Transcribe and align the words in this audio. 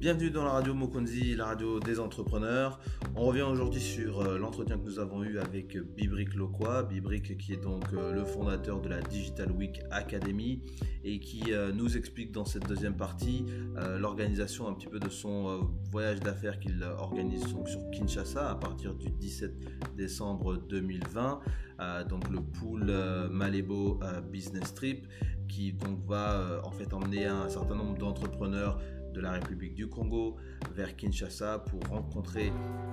Bienvenue 0.00 0.30
dans 0.30 0.44
la 0.44 0.50
radio 0.50 0.74
Mokonzi, 0.74 1.34
la 1.34 1.46
radio 1.46 1.80
des 1.80 1.98
entrepreneurs. 1.98 2.78
On 3.16 3.22
revient 3.22 3.42
aujourd'hui 3.42 3.80
sur 3.80 4.20
euh, 4.20 4.38
l'entretien 4.38 4.78
que 4.78 4.84
nous 4.84 5.00
avons 5.00 5.24
eu 5.24 5.40
avec 5.40 5.76
Bibrick 5.76 6.36
Loquois. 6.36 6.84
Bibrick 6.84 7.36
qui 7.36 7.54
est 7.54 7.60
donc 7.60 7.82
euh, 7.92 8.12
le 8.12 8.24
fondateur 8.24 8.80
de 8.80 8.88
la 8.88 9.00
Digital 9.00 9.50
Week 9.50 9.80
Academy 9.90 10.62
et 11.02 11.18
qui 11.18 11.52
euh, 11.52 11.72
nous 11.72 11.96
explique 11.96 12.30
dans 12.30 12.44
cette 12.44 12.68
deuxième 12.68 12.96
partie 12.96 13.44
l'organisation 13.98 14.68
un 14.68 14.74
petit 14.74 14.86
peu 14.86 15.00
de 15.00 15.08
son 15.08 15.68
voyage 15.90 16.20
d'affaires 16.20 16.60
qu'il 16.60 16.80
organise 16.98 17.44
sur 17.46 17.90
Kinshasa 17.90 18.50
à 18.50 18.54
partir 18.54 18.94
du 18.94 19.10
17 19.10 19.96
décembre 19.96 20.58
2020. 20.58 21.40
donc 22.08 22.28
le 22.28 22.40
pool 22.40 22.92
Malebo 23.30 24.00
Business 24.30 24.74
Trip 24.74 25.06
qui 25.48 25.72
donc 25.72 26.04
va 26.06 26.60
en 26.64 26.72
fait 26.72 26.92
emmener 26.92 27.26
un 27.26 27.48
certain 27.48 27.76
nombre 27.76 27.96
d'entrepreneurs 27.96 28.78
de 29.18 29.22
la 29.24 29.32
République 29.32 29.74
du 29.74 29.88
Congo 29.88 30.36
vers 30.76 30.94
Kinshasa 30.94 31.58
pour 31.58 31.80
rencontrer 31.90 32.52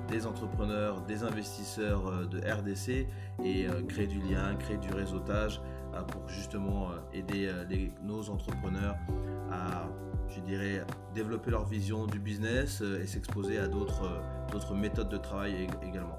des 0.10 0.26
entrepreneurs, 0.26 1.02
des 1.02 1.24
investisseurs 1.24 2.08
euh, 2.08 2.26
de 2.26 2.40
RDC 2.40 3.08
et 3.44 3.68
euh, 3.68 3.84
créer 3.84 4.08
du 4.08 4.20
lien, 4.20 4.56
créer 4.56 4.78
du 4.78 4.92
réseautage 4.92 5.62
euh, 5.94 6.02
pour 6.02 6.28
justement 6.28 6.90
aider 7.14 7.52
nos 8.04 8.28
entrepreneurs 8.30 8.96
à, 9.52 9.88
je 10.30 10.40
dirais, 10.42 10.84
développer 11.14 11.52
leur 11.52 11.66
vision 11.66 12.08
du 12.08 12.18
business 12.18 12.82
et 12.82 13.06
s'exposer 13.06 13.60
à 13.60 13.68
d'autres 13.68 14.74
méthodes 14.74 15.10
de 15.10 15.18
travail 15.18 15.68
également. 15.84 16.18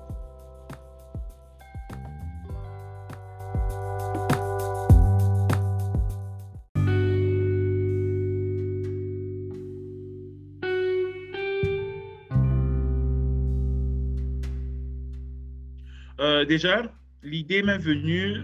Déjà, 16.46 16.82
l'idée 17.22 17.62
m'est 17.62 17.78
venue 17.78 18.42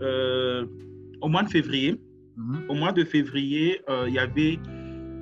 euh, 0.00 0.66
au 1.20 1.28
mois 1.28 1.42
de 1.42 1.48
février. 1.48 2.00
Mhm. 2.36 2.64
Au 2.68 2.74
mois 2.74 2.92
de 2.92 3.04
février, 3.04 3.80
euh, 3.88 4.04
il 4.08 4.14
y 4.14 4.18
avait 4.18 4.58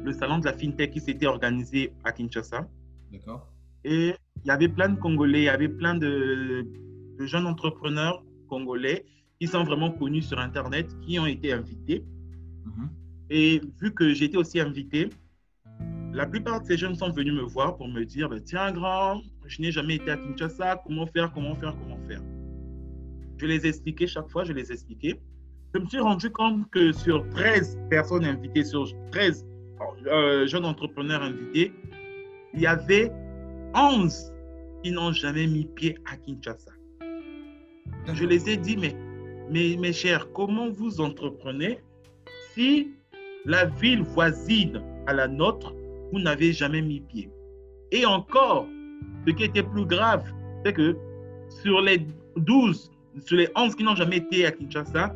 le 0.04 0.12
salon 0.12 0.38
de 0.38 0.44
la 0.44 0.52
FinTech 0.52 0.90
qui 0.90 1.00
s'était 1.00 1.26
organisé 1.26 1.92
à 2.04 2.12
Kinshasa. 2.12 2.68
D'accord. 3.12 3.52
Et 3.84 4.14
il 4.44 4.48
y 4.48 4.50
avait 4.50 4.68
plein 4.68 4.88
de 4.88 4.98
Congolais, 4.98 5.42
il 5.42 5.44
y 5.44 5.48
avait 5.48 5.68
plein 5.68 5.94
de, 5.94 6.66
jeunes 7.20 7.46
entrepreneurs 7.46 8.24
congolais 8.48 9.04
qui 9.40 9.46
sont 9.46 9.62
vraiment 9.62 9.90
connus 9.92 10.22
sur 10.22 10.40
Internet, 10.40 10.88
qui 11.02 11.18
ont 11.18 11.26
été 11.26 11.52
invités. 11.52 12.04
Mhm. 12.64 12.90
Et 13.30 13.60
vu 13.80 13.92
que 13.94 14.12
j'étais 14.12 14.36
aussi 14.36 14.60
invité, 14.60 15.08
la 16.12 16.26
plupart 16.26 16.60
de 16.60 16.66
ces 16.66 16.76
jeunes 16.76 16.94
sont 16.94 17.10
venus 17.10 17.32
me 17.32 17.42
voir 17.42 17.76
pour 17.76 17.88
me 17.88 18.04
dire, 18.04 18.28
ben, 18.28 18.42
tiens 18.42 18.72
grand, 18.72 19.22
je 19.46 19.62
n'ai 19.62 19.72
jamais 19.72 19.96
été 19.96 20.10
à 20.10 20.16
Kinshasa, 20.16 20.82
comment 20.84 21.06
faire, 21.06 21.32
comment 21.32 21.54
faire, 21.54 21.74
comment 21.78 21.91
faire. 21.91 21.91
Je 23.42 23.48
les 23.48 23.66
expliquais 23.66 24.06
chaque 24.06 24.30
fois, 24.30 24.44
je 24.44 24.52
les 24.52 24.70
expliquais. 24.70 25.20
Je 25.74 25.80
me 25.80 25.86
suis 25.86 25.98
rendu 25.98 26.30
compte 26.30 26.70
que 26.70 26.92
sur 26.92 27.28
13 27.30 27.76
personnes 27.90 28.24
invitées, 28.24 28.62
sur 28.62 28.86
13 29.10 29.44
euh, 30.06 30.46
jeunes 30.46 30.64
entrepreneurs 30.64 31.22
invités, 31.22 31.72
il 32.54 32.60
y 32.60 32.68
avait 32.68 33.10
11 33.74 34.32
qui 34.84 34.92
n'ont 34.92 35.10
jamais 35.10 35.48
mis 35.48 35.64
pied 35.64 35.98
à 36.04 36.16
Kinshasa. 36.18 36.70
Je 38.14 38.24
les 38.24 38.48
ai 38.48 38.56
dit, 38.56 38.76
mais, 38.76 38.94
mais 39.50 39.76
mes 39.76 39.92
chers, 39.92 40.30
comment 40.34 40.70
vous 40.70 41.00
entreprenez 41.00 41.80
si 42.54 42.92
la 43.44 43.64
ville 43.64 44.02
voisine 44.02 44.80
à 45.08 45.14
la 45.14 45.26
nôtre 45.26 45.74
vous 46.12 46.20
n'avez 46.20 46.52
jamais 46.52 46.80
mis 46.80 47.00
pied? 47.00 47.28
Et 47.90 48.06
encore, 48.06 48.68
ce 49.26 49.32
qui 49.32 49.42
était 49.42 49.64
plus 49.64 49.86
grave, 49.86 50.24
c'est 50.64 50.74
que 50.74 50.96
sur 51.48 51.80
les 51.80 52.06
12, 52.36 52.91
sur 53.24 53.36
les 53.36 53.48
11 53.56 53.74
qui 53.74 53.84
n'ont 53.84 53.94
jamais 53.94 54.18
été 54.18 54.46
à 54.46 54.52
Kinshasa, 54.52 55.14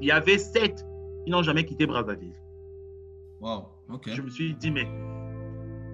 il 0.00 0.08
y 0.08 0.10
avait 0.10 0.38
7 0.38 0.84
qui 1.24 1.30
n'ont 1.30 1.42
jamais 1.42 1.64
quitté 1.64 1.86
Brazzaville. 1.86 2.34
Wow, 3.40 3.66
ok. 3.92 4.10
Je 4.14 4.22
me 4.22 4.30
suis 4.30 4.54
dit, 4.54 4.70
mais 4.70 4.88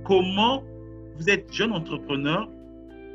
comment 0.04 0.62
vous 1.16 1.28
êtes 1.30 1.52
jeune 1.52 1.72
entrepreneur 1.72 2.48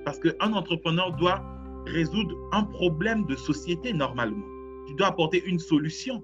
Parce 0.05 0.19
qu'un 0.19 0.53
entrepreneur 0.53 1.13
doit 1.13 1.43
résoudre 1.87 2.35
un 2.51 2.63
problème 2.63 3.25
de 3.25 3.35
société 3.35 3.93
normalement. 3.93 4.45
Tu 4.87 4.95
dois 4.95 5.07
apporter 5.07 5.43
une 5.45 5.59
solution. 5.59 6.23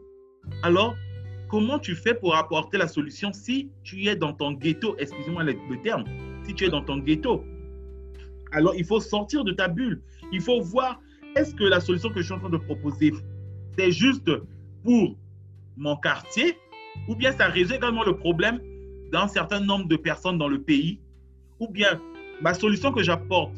Alors, 0.63 0.95
Comment 1.49 1.79
tu 1.79 1.95
fais 1.95 2.13
pour 2.13 2.35
apporter 2.35 2.77
la 2.77 2.87
solution 2.87 3.31
si 3.31 3.69
tu 3.83 4.05
es 4.05 4.15
dans 4.15 4.33
ton 4.33 4.51
ghetto? 4.51 4.95
Excusez-moi 4.99 5.43
le, 5.43 5.55
terme. 5.81 6.03
Si 6.43 6.53
tu 6.53 6.65
es 6.65 6.69
dans 6.69 6.83
ton 6.83 6.97
ghetto. 6.97 7.43
Alors, 8.51 8.75
il 8.75 8.85
faut 8.85 8.99
sortir 8.99 9.45
de 9.45 9.53
ta 9.53 9.69
bulle. 9.69 10.01
Il 10.33 10.41
faut 10.41 10.61
voir, 10.61 10.99
est-ce 11.37 11.53
que 11.55 11.63
la 11.63 11.79
solution 11.79 12.09
que 12.09 12.19
je 12.19 12.25
suis 12.25 12.33
en 12.33 12.39
train 12.39 12.49
de 12.49 12.57
proposer, 12.57 13.13
c'est 13.77 13.91
juste 13.91 14.29
pour 14.83 15.15
mon 15.75 15.95
quartier 15.95 16.57
ou 17.07 17.15
bien 17.15 17.31
ça 17.31 17.47
résout 17.47 17.75
également 17.75 18.03
le 18.03 18.17
problème 18.17 18.59
d'un 19.11 19.27
certain 19.27 19.59
nombre 19.59 19.87
de 19.87 19.95
personnes 19.95 20.37
dans 20.37 20.47
le 20.47 20.61
pays 20.61 20.99
ou 21.59 21.67
bien 21.67 22.01
ma 22.41 22.53
solution 22.53 22.91
que 22.91 23.03
j'apporte, 23.03 23.55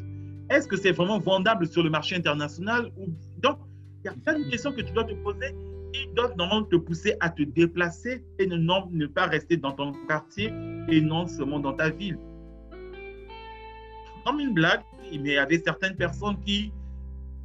est-ce 0.50 0.68
que 0.68 0.76
c'est 0.76 0.92
vraiment 0.92 1.18
vendable 1.18 1.66
sur 1.66 1.82
le 1.82 1.90
marché 1.90 2.16
international 2.16 2.90
ou... 2.96 3.06
Donc, 3.38 3.58
il 4.02 4.06
y 4.06 4.08
a 4.08 4.14
plein 4.24 4.38
de 4.38 4.50
questions 4.50 4.72
que 4.72 4.80
tu 4.80 4.92
dois 4.92 5.04
te 5.04 5.14
poser 5.14 5.54
ils 5.94 6.14
doivent 6.14 6.36
normalement 6.36 6.66
te 6.66 6.76
pousser 6.76 7.14
à 7.20 7.30
te 7.30 7.42
déplacer 7.42 8.24
et 8.38 8.46
ne, 8.46 8.56
ne 8.56 9.06
pas 9.06 9.26
rester 9.26 9.56
dans 9.56 9.72
ton 9.72 9.92
quartier 10.06 10.52
et 10.88 11.00
non 11.00 11.26
seulement 11.26 11.58
dans 11.58 11.72
ta 11.72 11.90
ville. 11.90 12.18
Comme 14.24 14.40
une 14.40 14.52
blague, 14.52 14.82
il 15.10 15.26
y 15.26 15.36
avait 15.36 15.58
certaines 15.58 15.96
personnes 15.96 16.38
qui, 16.44 16.72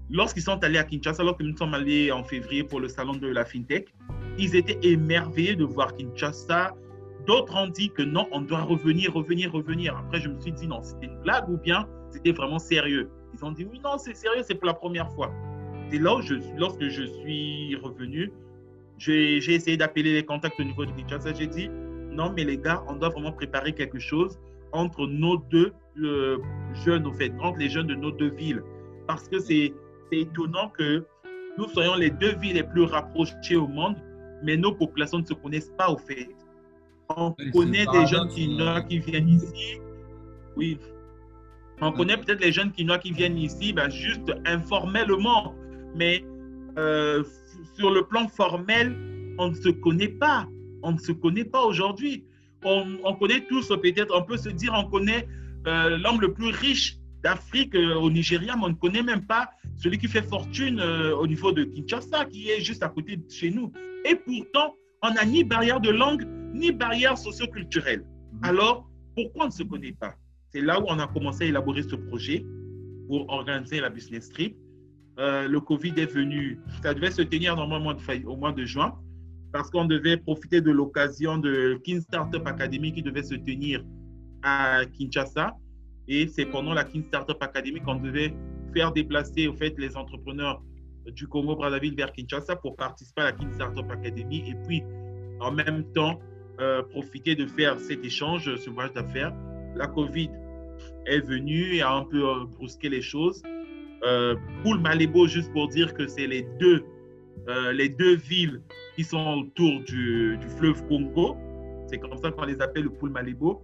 lorsqu'ils 0.09 0.43
sont 0.43 0.63
allés 0.63 0.77
à 0.77 0.83
Kinshasa, 0.83 1.21
alors 1.21 1.37
que 1.37 1.43
nous 1.43 1.55
sommes 1.57 1.73
allés 1.73 2.11
en 2.11 2.23
février 2.23 2.63
pour 2.63 2.79
le 2.79 2.87
salon 2.87 3.13
de 3.15 3.27
la 3.27 3.45
FinTech, 3.45 3.93
ils 4.37 4.55
étaient 4.55 4.79
émerveillés 4.83 5.55
de 5.55 5.63
voir 5.63 5.95
Kinshasa. 5.95 6.75
D'autres 7.25 7.55
ont 7.55 7.67
dit 7.67 7.89
que 7.89 8.03
non, 8.03 8.27
on 8.31 8.41
doit 8.41 8.61
revenir, 8.61 9.13
revenir, 9.13 9.51
revenir. 9.51 9.97
Après, 9.97 10.19
je 10.19 10.29
me 10.29 10.39
suis 10.39 10.51
dit 10.51 10.67
non, 10.67 10.81
c'était 10.83 11.07
une 11.07 11.21
blague 11.21 11.49
ou 11.49 11.57
bien 11.57 11.87
c'était 12.11 12.31
vraiment 12.31 12.59
sérieux? 12.59 13.09
Ils 13.33 13.43
ont 13.43 13.51
dit 13.51 13.65
oui, 13.69 13.79
non, 13.83 13.97
c'est 13.97 14.15
sérieux, 14.15 14.43
c'est 14.43 14.55
pour 14.55 14.67
la 14.67 14.73
première 14.73 15.11
fois. 15.11 15.31
C'est 15.89 15.99
là 15.99 16.15
où 16.15 16.21
je, 16.21 16.35
lorsque 16.57 16.87
je 16.87 17.03
suis 17.03 17.75
revenu, 17.75 18.31
j'ai 18.97 19.37
essayé 19.37 19.77
d'appeler 19.77 20.13
les 20.13 20.23
contacts 20.23 20.59
au 20.59 20.63
niveau 20.63 20.85
de 20.85 20.91
Kinshasa. 20.91 21.33
J'ai 21.33 21.47
dit, 21.47 21.69
non, 22.11 22.31
mais 22.35 22.43
les 22.43 22.57
gars, 22.57 22.83
on 22.87 22.95
doit 22.95 23.09
vraiment 23.09 23.33
préparer 23.33 23.73
quelque 23.73 23.99
chose 23.99 24.39
entre 24.71 25.07
nos 25.07 25.37
deux 25.37 25.73
jeunes, 26.85 27.13
fait, 27.13 27.33
entre 27.39 27.59
les 27.59 27.69
jeunes 27.69 27.87
de 27.87 27.95
nos 27.95 28.11
deux 28.11 28.29
villes. 28.29 28.63
Parce 29.07 29.27
que 29.27 29.39
c'est 29.39 29.73
étonnant 30.11 30.69
que 30.69 31.05
nous 31.57 31.67
soyons 31.69 31.95
les 31.95 32.09
deux 32.09 32.35
villes 32.37 32.55
les 32.55 32.63
plus 32.63 32.83
rapprochées 32.83 33.55
au 33.55 33.67
monde, 33.67 33.95
mais 34.43 34.57
nos 34.57 34.73
populations 34.73 35.19
ne 35.19 35.25
se 35.25 35.33
connaissent 35.33 35.73
pas, 35.77 35.89
au 35.89 35.97
fait. 35.97 36.29
On 37.09 37.35
connaît 37.53 37.85
des 37.85 38.05
jeunes 38.07 38.27
qui, 38.29 38.57
qui 38.89 38.99
viennent 38.99 39.29
ici. 39.29 39.79
Oui. 40.57 40.79
On 41.81 41.91
connaît 41.91 42.17
peut-être 42.17 42.41
les 42.41 42.51
jeunes 42.51 42.71
qui, 42.71 42.85
qui 43.03 43.11
viennent 43.11 43.37
ici 43.37 43.73
ben, 43.73 43.89
juste 43.89 44.31
informellement 44.45 45.53
mais 45.95 46.25
euh, 46.77 47.23
sur 47.73 47.89
le 47.89 48.05
plan 48.05 48.27
formel, 48.27 48.95
on 49.39 49.49
ne 49.49 49.55
se 49.55 49.69
connaît 49.69 50.09
pas. 50.09 50.47
On 50.83 50.91
ne 50.91 50.99
se 50.99 51.13
connaît 51.13 51.45
pas 51.45 51.63
aujourd'hui. 51.63 52.25
On, 52.63 53.13
connaît 53.19 53.45
tous, 53.47 53.67
peut-être, 53.67 54.13
on 54.15 54.23
peut 54.23 54.37
se 54.37 54.49
dire, 54.49 54.73
on 54.75 54.89
connaît 54.89 55.27
euh, 55.67 55.97
l'homme 55.97 56.19
le 56.19 56.33
plus 56.33 56.49
riche 56.49 56.97
d'Afrique 57.23 57.75
euh, 57.75 57.93
au 57.95 58.09
Nigeria, 58.09 58.55
mais 58.55 58.65
on 58.65 58.69
ne 58.69 58.73
connaît 58.73 59.03
même 59.03 59.25
pas 59.25 59.49
celui 59.85 59.99
qui 59.99 60.07
fait 60.07 60.23
fortune 60.23 60.81
au 60.81 61.27
niveau 61.27 61.51
de 61.51 61.63
Kinshasa, 61.63 62.25
qui 62.25 62.49
est 62.49 62.59
juste 62.59 62.81
à 62.81 62.89
côté 62.89 63.17
de 63.17 63.29
chez 63.29 63.51
nous. 63.51 63.71
Et 64.03 64.15
pourtant, 64.15 64.73
on 65.03 65.11
n'a 65.13 65.23
ni 65.25 65.43
barrière 65.43 65.79
de 65.79 65.91
langue, 65.91 66.25
ni 66.55 66.71
barrière 66.71 67.15
socioculturelle. 67.15 67.99
Mhm. 68.01 68.39
Alors, 68.41 68.89
pourquoi 69.15 69.43
on 69.43 69.47
ne 69.47 69.53
se 69.53 69.61
connaît 69.61 69.91
pas? 69.91 70.15
C'est 70.49 70.61
là 70.61 70.79
où 70.79 70.85
on 70.87 70.97
a 70.97 71.05
commencé 71.07 71.43
à 71.43 71.47
élaborer 71.49 71.83
ce 71.83 71.95
projet 71.95 72.43
pour 73.07 73.29
organiser 73.29 73.79
la 73.79 73.91
business 73.91 74.29
trip. 74.29 74.57
Euh, 75.19 75.47
le 75.47 75.59
Covid 75.59 75.93
est 75.97 76.11
venu. 76.11 76.59
Ça 76.81 76.95
devait 76.95 77.11
se 77.11 77.21
tenir 77.21 77.55
normalement 77.55 77.93
au 78.25 78.35
mois 78.35 78.53
de 78.53 78.65
juin 78.65 78.95
parce 79.53 79.69
qu'on 79.69 79.85
devait 79.85 80.17
profiter 80.17 80.61
de 80.61 80.71
l'occasion 80.71 81.37
de 81.37 81.79
King 81.83 82.01
Startup 82.01 82.41
Academy 82.47 82.91
qui 82.91 83.03
devait 83.03 83.23
se 83.23 83.35
tenir 83.35 83.85
à 84.41 84.81
Kinshasa. 84.97 85.55
Et 86.07 86.27
c'est 86.27 86.47
pendant 86.47 86.73
la 86.73 86.83
King 86.83 87.03
Startup 87.03 87.37
Academy 87.39 87.79
qu'on 87.81 87.95
devait 87.95 88.33
faire 88.75 88.91
déplacer 88.91 89.47
au 89.47 89.53
fait, 89.53 89.73
les 89.77 89.95
entrepreneurs 89.95 90.61
du 91.07 91.27
Congo 91.27 91.55
Brazzaville 91.55 91.95
vers 91.95 92.11
Kinshasa 92.11 92.55
pour 92.57 92.75
participer 92.75 93.21
à 93.21 93.25
la 93.25 93.31
King 93.31 93.51
Startup 93.53 93.85
Academy 93.89 94.43
et 94.49 94.55
puis 94.67 94.83
en 95.39 95.51
même 95.51 95.83
temps 95.93 96.19
euh, 96.59 96.81
profiter 96.83 97.35
de 97.35 97.45
faire 97.45 97.79
cet 97.79 98.03
échange, 98.03 98.53
ce 98.55 98.69
voyage 98.69 98.93
d'affaires. 98.93 99.33
La 99.75 99.87
Covid 99.87 100.29
est 101.05 101.19
venue 101.19 101.75
et 101.75 101.81
a 101.81 101.91
un 101.91 102.03
peu 102.03 102.27
euh, 102.27 102.45
brusqué 102.45 102.89
les 102.89 103.01
choses. 103.01 103.41
Euh, 104.03 104.35
Poul 104.63 104.79
Malébo, 104.79 105.27
juste 105.27 105.51
pour 105.53 105.67
dire 105.67 105.93
que 105.93 106.07
c'est 106.07 106.27
les 106.27 106.43
deux, 106.59 106.83
euh, 107.47 107.71
les 107.73 107.89
deux 107.89 108.15
villes 108.15 108.61
qui 108.95 109.03
sont 109.03 109.45
autour 109.45 109.81
du, 109.83 110.37
fleuve 110.57 110.85
Congo. 110.87 111.37
C'est 111.87 111.97
comme 111.97 112.17
ça 112.17 112.31
qu'on 112.31 112.45
les 112.45 112.61
appelle 112.61 112.83
le 112.83 112.89
Poul 112.89 113.11
Malébo. 113.11 113.61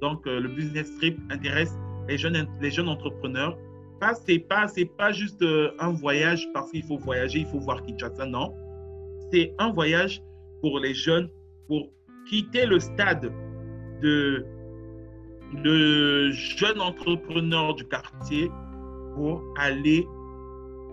Donc, 0.00 0.26
le 0.26 0.46
business 0.46 0.96
trip 0.98 1.18
intéresse 1.30 1.76
les 2.08 2.16
jeunes, 2.16 2.46
les 2.60 2.70
jeunes 2.70 2.88
entrepreneurs. 2.88 3.58
Pas, 4.00 4.14
c'est 4.14 4.38
pas, 4.38 4.68
c'est 4.68 4.84
pas 4.84 5.12
juste 5.12 5.44
un 5.78 5.92
voyage 5.92 6.48
parce 6.54 6.70
qu'il 6.70 6.84
faut 6.84 6.98
voyager, 6.98 7.40
il 7.40 7.46
faut 7.46 7.60
voir 7.60 7.82
Kinshasa, 7.82 8.26
non. 8.26 8.54
C'est 9.32 9.54
un 9.58 9.72
voyage 9.72 10.22
pour 10.60 10.78
les 10.78 10.94
jeunes 10.94 11.28
pour 11.66 11.90
quitter 12.28 12.66
le 12.66 12.78
stade 12.80 13.32
de, 14.02 14.44
de 15.64 16.30
jeunes 16.30 16.80
entrepreneurs 16.80 17.74
du 17.74 17.84
quartier 17.84 18.50
pour 19.14 19.42
aller, 19.58 20.06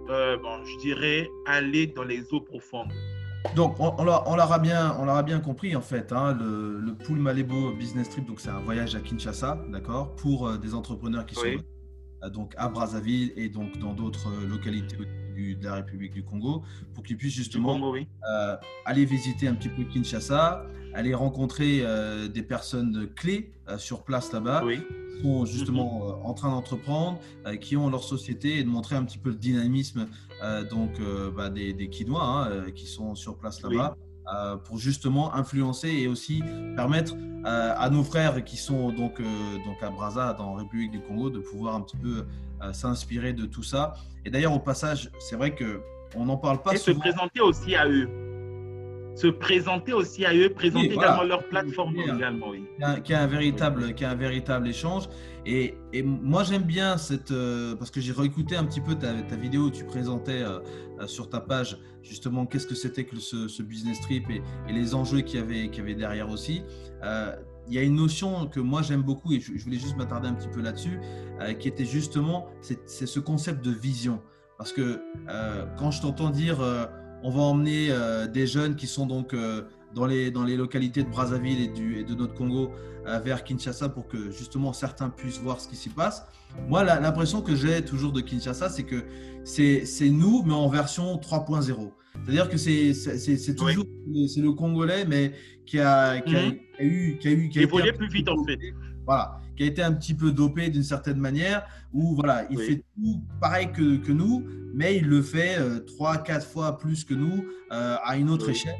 euh, 0.09 0.37
bon, 0.37 0.63
je 0.65 0.77
dirais, 0.79 1.29
aller 1.45 1.87
dans 1.87 2.03
les 2.03 2.33
eaux 2.33 2.41
profondes. 2.41 2.91
Donc, 3.55 3.79
on, 3.79 3.93
on 3.99 4.35
l'aura 4.35 4.57
bien, 4.59 4.97
on 4.99 5.23
bien 5.23 5.39
compris 5.39 5.75
en 5.75 5.81
fait. 5.81 6.11
Hein, 6.11 6.35
le, 6.39 6.79
le 6.79 6.93
Pool 6.95 7.19
Malébo 7.19 7.71
Business 7.73 8.09
Trip, 8.09 8.25
donc 8.25 8.39
c'est 8.39 8.49
un 8.49 8.59
voyage 8.59 8.95
à 8.95 8.99
Kinshasa, 8.99 9.63
d'accord, 9.69 10.15
pour 10.15 10.47
euh, 10.47 10.57
des 10.57 10.73
entrepreneurs 10.73 11.25
qui 11.25 11.35
sont 11.35 11.45
euh, 11.45 11.57
donc 12.29 12.53
à 12.57 12.69
Brazzaville 12.69 13.33
et 13.35 13.49
donc 13.49 13.77
dans 13.79 13.93
d'autres 13.93 14.29
localités 14.47 14.97
de 14.97 15.63
la 15.63 15.75
République 15.75 16.13
du 16.13 16.23
Congo, 16.23 16.63
pour 16.93 17.03
qu'ils 17.03 17.17
puissent 17.17 17.33
justement 17.33 17.93
aller 18.85 19.05
visiter 19.05 19.47
un 19.47 19.55
petit 19.55 19.69
peu 19.69 19.83
Kinshasa, 19.83 20.65
aller 20.93 21.13
rencontrer 21.13 21.83
des 22.33 22.41
personnes 22.41 23.09
clés 23.15 23.51
sur 23.77 24.03
place 24.03 24.31
là-bas, 24.31 24.63
qui 24.63 25.21
sont 25.21 25.45
justement 25.45 26.17
mhm. 26.17 26.25
en 26.25 26.33
train 26.33 26.49
d'entreprendre, 26.49 27.19
qui 27.59 27.75
ont 27.75 27.89
leur 27.89 28.03
société 28.03 28.59
et 28.59 28.63
de 28.63 28.69
montrer 28.69 28.95
un 28.95 29.03
petit 29.03 29.17
peu 29.17 29.29
le 29.29 29.35
dynamisme 29.35 30.07
donc 30.69 31.01
bah, 31.35 31.49
des, 31.49 31.73
des 31.73 31.89
Kinois 31.89 32.23
hein, 32.23 32.71
qui 32.71 32.87
sont 32.87 33.15
sur 33.15 33.37
place 33.37 33.61
là-bas. 33.61 33.97
Euh, 33.97 34.14
pour 34.65 34.77
justement 34.77 35.33
influencer 35.33 35.89
et 35.89 36.07
aussi 36.07 36.43
permettre 36.75 37.13
euh, 37.15 37.73
à 37.77 37.89
nos 37.89 38.03
frères 38.03 38.43
qui 38.43 38.57
sont 38.57 38.91
donc, 38.91 39.19
euh, 39.19 39.23
donc 39.65 39.81
à 39.83 39.89
Brazza, 39.89 40.33
dans 40.33 40.55
la 40.55 40.63
République 40.63 40.91
du 40.91 40.99
Congo, 40.99 41.29
de 41.29 41.39
pouvoir 41.39 41.75
un 41.75 41.81
petit 41.81 41.97
peu 41.97 42.25
s'inspirer 42.71 43.33
de 43.33 43.45
tout 43.45 43.61
ça. 43.61 43.93
Et 44.23 44.31
d'ailleurs, 44.31 44.53
au 44.53 44.59
passage, 44.59 45.11
c'est 45.19 45.35
vrai 45.35 45.53
qu'on 45.53 46.25
n'en 46.25 46.37
parle 46.37 46.63
pas 46.63 46.73
et 46.73 46.77
souvent. 46.77 46.97
se 47.03 47.09
présenter 47.09 47.41
aussi 47.41 47.75
à 47.75 47.87
eux 47.87 48.24
se 49.15 49.27
présenter 49.27 49.93
aussi 49.93 50.25
à 50.25 50.35
eux, 50.35 50.49
présenter 50.49 50.93
également 50.93 51.23
leur 51.23 51.43
plateforme 51.47 51.95
également. 51.95 52.49
Oui. 52.49 52.65
Qui 53.03 53.13
a, 53.13 53.21
un 53.21 53.27
véritable, 53.27 53.93
qui 53.93 54.03
a 54.03 54.11
un 54.11 54.15
véritable 54.15 54.67
échange. 54.67 55.07
Et, 55.45 55.77
et 55.93 56.03
moi, 56.03 56.43
j'aime 56.43 56.63
bien 56.63 56.97
cette. 56.97 57.31
Euh, 57.31 57.75
parce 57.75 57.91
que 57.91 58.01
j'ai 58.01 58.11
réécouté 58.11 58.57
un 58.57 58.65
petit 58.65 58.81
peu 58.81 58.95
ta, 58.95 59.13
ta, 59.13 59.35
vidéo 59.35 59.63
où 59.63 59.71
tu 59.71 59.85
présentais 59.85 60.41
euh, 60.41 60.59
euh, 60.99 61.07
sur 61.07 61.29
ta 61.29 61.39
page 61.39 61.77
justement 62.03 62.45
qu'est-ce 62.45 62.67
que 62.67 62.75
c'était 62.75 63.05
que 63.05 63.15
ce, 63.17 63.47
ce, 63.47 63.63
business 63.63 63.99
trip 64.01 64.29
et, 64.29 64.41
et 64.67 64.73
les 64.73 64.93
enjeux 64.93 65.21
qu'il 65.21 65.39
y, 65.39 65.41
avait, 65.41 65.69
qu'il 65.69 65.79
y 65.79 65.81
avait 65.81 65.95
derrière 65.95 66.29
aussi. 66.29 66.61
il 67.01 67.73
y 67.73 67.79
a 67.79 67.81
une 67.81 67.95
notion 67.95 68.45
que 68.47 68.59
moi 68.59 68.83
j'aime 68.83 69.01
beaucoup 69.01 69.33
et 69.33 69.39
je, 69.39 69.51
voulais 69.63 69.79
juste 69.79 69.97
m'attarder 69.97 70.27
un 70.27 70.35
petit 70.35 70.49
peu 70.49 70.61
là-dessus, 70.61 70.99
qui 71.59 71.67
était 71.67 71.85
justement 71.85 72.45
c'est 72.61 73.07
ce 73.07 73.19
concept 73.19 73.65
de 73.65 73.71
vision. 73.71 74.21
Parce 74.59 74.71
que 74.71 75.01
quand 75.79 75.89
je 75.89 76.01
t'entends 76.01 76.29
dire 76.29 76.59
on 77.25 77.31
va 77.31 77.41
emmener 77.41 77.87
euh, 77.89 78.27
des 78.27 78.45
jeunes 78.45 78.75
qui 78.75 78.85
sont 78.85 79.07
donc 79.07 79.33
euh, 79.33 79.63
dans, 79.95 80.05
les, 80.05 80.29
dans 80.29 80.43
les 80.43 80.55
localités 80.55 81.01
de 81.01 81.09
Brazzaville 81.09 81.59
et, 81.59 81.67
du, 81.67 81.97
et 81.97 82.03
de 82.03 82.13
notre 82.13 82.35
Congo 82.35 82.69
euh, 83.07 83.17
vers 83.17 83.43
Kinshasa 83.43 83.89
pour 83.89 84.07
que 84.07 84.29
justement 84.29 84.73
certains 84.73 85.09
puissent 85.09 85.39
voir 85.39 85.59
ce 85.59 85.67
qui 85.67 85.75
s'y 85.75 85.89
passe. 85.89 86.23
Moi, 86.69 86.83
l'impression 86.83 87.41
que 87.41 87.55
j'ai 87.55 87.83
toujours 87.83 88.11
de 88.11 88.21
Kinshasa, 88.21 88.69
c'est 88.69 88.83
que 88.83 89.03
c'est 89.43 90.09
nous, 90.09 90.43
mais 90.43 90.53
en 90.53 90.69
version 90.69 91.15
3.0. 91.15 91.91
C'est-à-dire 92.23 92.47
que 92.47 92.57
c'est 92.57 93.55
toujours 93.55 93.85
c'est 94.27 94.41
le 94.41 94.53
Congolais, 94.53 95.05
mais 95.05 95.33
qui 95.65 95.79
a, 95.79 96.21
qui 96.21 96.35
a, 96.35 96.43
mhm. 96.43 96.57
eu. 96.79 97.17
Qui 97.17 97.27
a 97.27 97.31
eu 97.31 97.49
qui 97.49 97.59
a 97.63 97.67
plus 97.67 98.09
vite 98.09 98.29
en 98.29 98.43
fait. 98.45 98.59
Voilà, 99.03 99.41
qui 99.55 99.63
a 99.63 99.65
été 99.65 99.81
un 99.81 99.93
petit 99.93 100.13
peu 100.13 100.31
dopé 100.31 100.69
d'une 100.69 100.83
certaine 100.83 101.17
manière, 101.17 101.65
où 101.93 102.15
voilà, 102.15 102.45
il 102.49 102.59
fait 102.59 102.83
tout 102.95 103.21
pareil 103.39 103.71
que, 103.71 103.97
que, 103.97 104.11
nous, 104.11 104.45
mais 104.73 104.97
il 104.97 105.07
le 105.07 105.21
fait 105.21 105.57
euh, 105.57 105.79
trois, 105.79 106.17
quatre 106.17 106.45
fois 106.45 106.77
plus 106.77 107.03
que 107.03 107.13
nous 107.13 107.45
euh, 107.71 107.95
à 108.03 108.17
une 108.17 108.29
autre 108.29 108.49
échelle. 108.49 108.77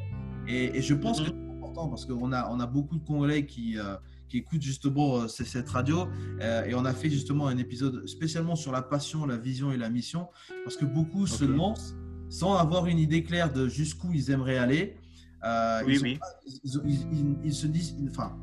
Et, 0.48 0.81
je 0.81 0.94
pense 0.94 1.22
que 1.22 1.31
mhm. 1.31 1.38
c'est 1.38 1.57
important 1.57 1.88
parce 1.88 2.06
qu'on 2.06 2.31
a, 2.31 2.50
on 2.51 2.60
a 2.60 2.68
beaucoup 2.68 2.98
de 2.98 3.06
Congolais 3.06 3.45
qui, 3.45 3.80
euh, 3.80 3.95
qui 4.27 4.38
écoutent 4.38 4.62
justement 4.62 5.27
cette 5.27 5.69
radio 5.69 6.07
et 6.39 6.74
on 6.75 6.83
a 6.83 6.94
fait 6.94 7.10
justement 7.10 7.48
un 7.48 7.57
épisode 7.57 8.07
spécialement 8.07 8.56
sur 8.56 8.72
la 8.72 8.81
passion, 8.81 9.25
la 9.25 9.38
vision 9.38 9.72
et 9.72 9.77
la 9.77 9.89
mission 9.89 10.27
parce 10.63 10.75
que 10.77 10.86
beaucoup 10.86 11.27
se 11.27 11.45
lancent 11.45 11.95
sans 12.30 12.56
avoir 12.56 12.88
une 12.88 12.98
idée 12.98 13.24
claire 13.24 13.54
de 13.54 13.68
jusqu'où 13.68 14.12
ils 14.13 14.31
aimeraient 14.31 14.57
aller. 14.57 14.98
oui, 15.86 16.00
oui. 16.01 16.19
ils, 16.63 17.38
ils, 17.44 17.54
se 17.54 17.68
disent, 17.68 17.95
enfin, 18.10 18.36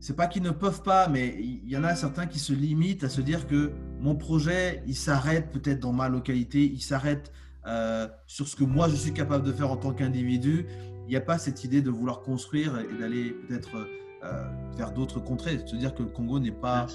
c'est 0.00 0.16
pas 0.16 0.26
qu'ils 0.26 0.42
ne 0.42 0.50
peuvent 0.50 0.82
pas, 0.82 1.08
mais 1.08 1.36
il 1.38 1.68
y 1.68 1.76
en 1.76 1.84
a 1.84 1.94
certains 1.94 2.26
qui 2.26 2.38
se 2.38 2.52
limitent 2.52 3.04
à 3.04 3.08
se 3.08 3.20
dire 3.20 3.46
que 3.46 3.72
mon 4.00 4.14
projet, 4.14 4.82
il 4.86 4.94
s'arrête 4.94 5.50
peut-être 5.50 5.80
dans 5.80 5.92
ma 5.92 6.08
localité, 6.08 6.64
il 6.64 6.80
s'arrête 6.80 7.32
euh, 7.66 8.06
sur 8.26 8.46
ce 8.46 8.54
que 8.54 8.64
moi 8.64 8.88
je 8.88 8.94
suis 8.94 9.12
capable 9.12 9.44
de 9.44 9.52
faire 9.52 9.70
en 9.70 9.76
tant 9.76 9.92
qu'individu. 9.92 10.66
Il 11.06 11.10
n'y 11.10 11.16
a 11.16 11.20
pas 11.20 11.38
cette 11.38 11.64
idée 11.64 11.82
de 11.82 11.90
vouloir 11.90 12.20
construire 12.20 12.78
et 12.78 12.98
d'aller 12.98 13.30
peut-être 13.30 13.76
euh, 14.24 14.44
vers 14.76 14.92
d'autres 14.92 15.20
contrées. 15.20 15.58
Se 15.66 15.76
dire 15.76 15.94
que 15.94 16.02
le 16.02 16.08
Congo 16.08 16.38
n'est 16.38 16.50
pas 16.52 16.86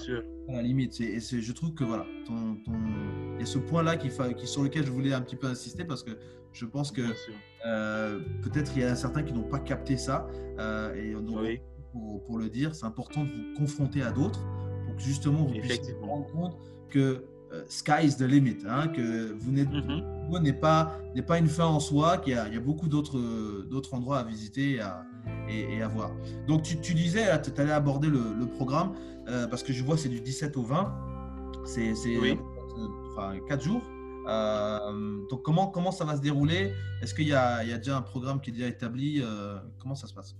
à 0.48 0.52
la 0.52 0.62
limite. 0.62 1.00
Et 1.00 1.18
je 1.20 1.52
trouve 1.52 1.74
que 1.74 1.84
voilà, 1.84 2.06
ton, 2.26 2.56
il 3.34 3.40
y 3.40 3.42
a 3.42 3.46
ce 3.46 3.58
point-là 3.58 3.96
qui, 3.96 4.10
qui, 4.36 4.46
sur 4.46 4.62
lequel 4.62 4.86
je 4.86 4.92
voulais 4.92 5.12
un 5.12 5.22
petit 5.22 5.36
peu 5.36 5.46
insister 5.46 5.84
parce 5.84 6.02
que 6.02 6.12
je 6.52 6.66
pense 6.66 6.92
que 6.92 7.02
euh, 7.66 8.20
peut-être 8.42 8.72
il 8.76 8.82
y 8.82 8.84
a 8.84 8.94
certains 8.94 9.22
qui 9.22 9.32
n'ont 9.32 9.48
pas 9.48 9.60
capté 9.60 9.96
ça. 9.96 10.26
et 10.94 11.12
donc, 11.12 11.40
oui 11.40 11.60
pour, 11.92 12.38
le 12.38 12.48
dire. 12.48 12.74
C'est 12.74 12.86
important 12.86 13.24
de 13.24 13.28
vous 13.28 13.54
confronter 13.58 14.02
à 14.02 14.10
d'autres 14.10 14.40
pour 14.86 14.96
que 14.96 15.02
justement 15.02 15.44
vous 15.44 15.52
puissiez 15.52 15.94
vous 16.00 16.06
rendre 16.06 16.26
compte 16.32 16.56
que 16.90 17.24
euh, 17.52 17.64
sky 17.68 18.06
is 18.06 18.16
the 18.16 18.22
limit, 18.22 18.58
hein, 18.66 18.88
que 18.88 19.32
vous 19.38 19.50
n'êtes 19.50 19.68
mm-hmm. 19.68 20.40
n'est 20.42 20.52
pas 20.52 21.38
une 21.38 21.48
fin 21.48 21.66
en 21.66 21.80
soi, 21.80 22.18
qu'il 22.18 22.32
y, 22.32 22.36
a, 22.36 22.48
il 22.48 22.54
y 22.54 22.56
a 22.56 22.60
beaucoup 22.60 22.88
d'autres 22.88 23.18
endroits 23.92 24.18
à 24.18 24.24
visiter 24.24 24.72
et 24.72 24.80
à, 24.80 25.04
et, 25.48 25.82
à 25.82 25.88
voir. 25.88 26.12
Donc 26.46 26.62
tu, 26.62 26.80
tu 26.80 26.94
disais, 26.94 27.26
tu 27.42 27.60
allais 27.60 27.72
aborder 27.72 28.08
le, 28.08 28.46
programme 28.46 28.94
euh, 29.28 29.46
parce 29.46 29.62
que 29.62 29.72
je 29.72 29.84
vois 29.84 29.98
c'est 29.98 30.08
du 30.08 30.20
17 30.20 30.56
au 30.56 30.62
20, 30.62 30.94
c'est 31.64 31.92
oui. 32.18 32.38
enfin 33.10 33.34
4 33.48 33.62
jours. 33.62 33.82
Euh, 34.28 35.18
donc 35.28 35.42
comment 35.42 35.66
comment 35.66 35.90
ça 35.90 36.04
va 36.04 36.16
se 36.16 36.22
dérouler? 36.22 36.72
Est-ce 37.02 37.12
qu'il 37.12 37.26
y, 37.26 37.30
y 37.30 37.34
a, 37.34 37.76
déjà 37.76 37.98
un 37.98 38.02
programme 38.02 38.40
qui 38.40 38.50
est 38.50 38.54
déjà 38.54 38.68
établi? 38.68 39.22
Comment 39.78 39.94
ça 39.94 40.06
se 40.06 40.14
passe? 40.14 40.36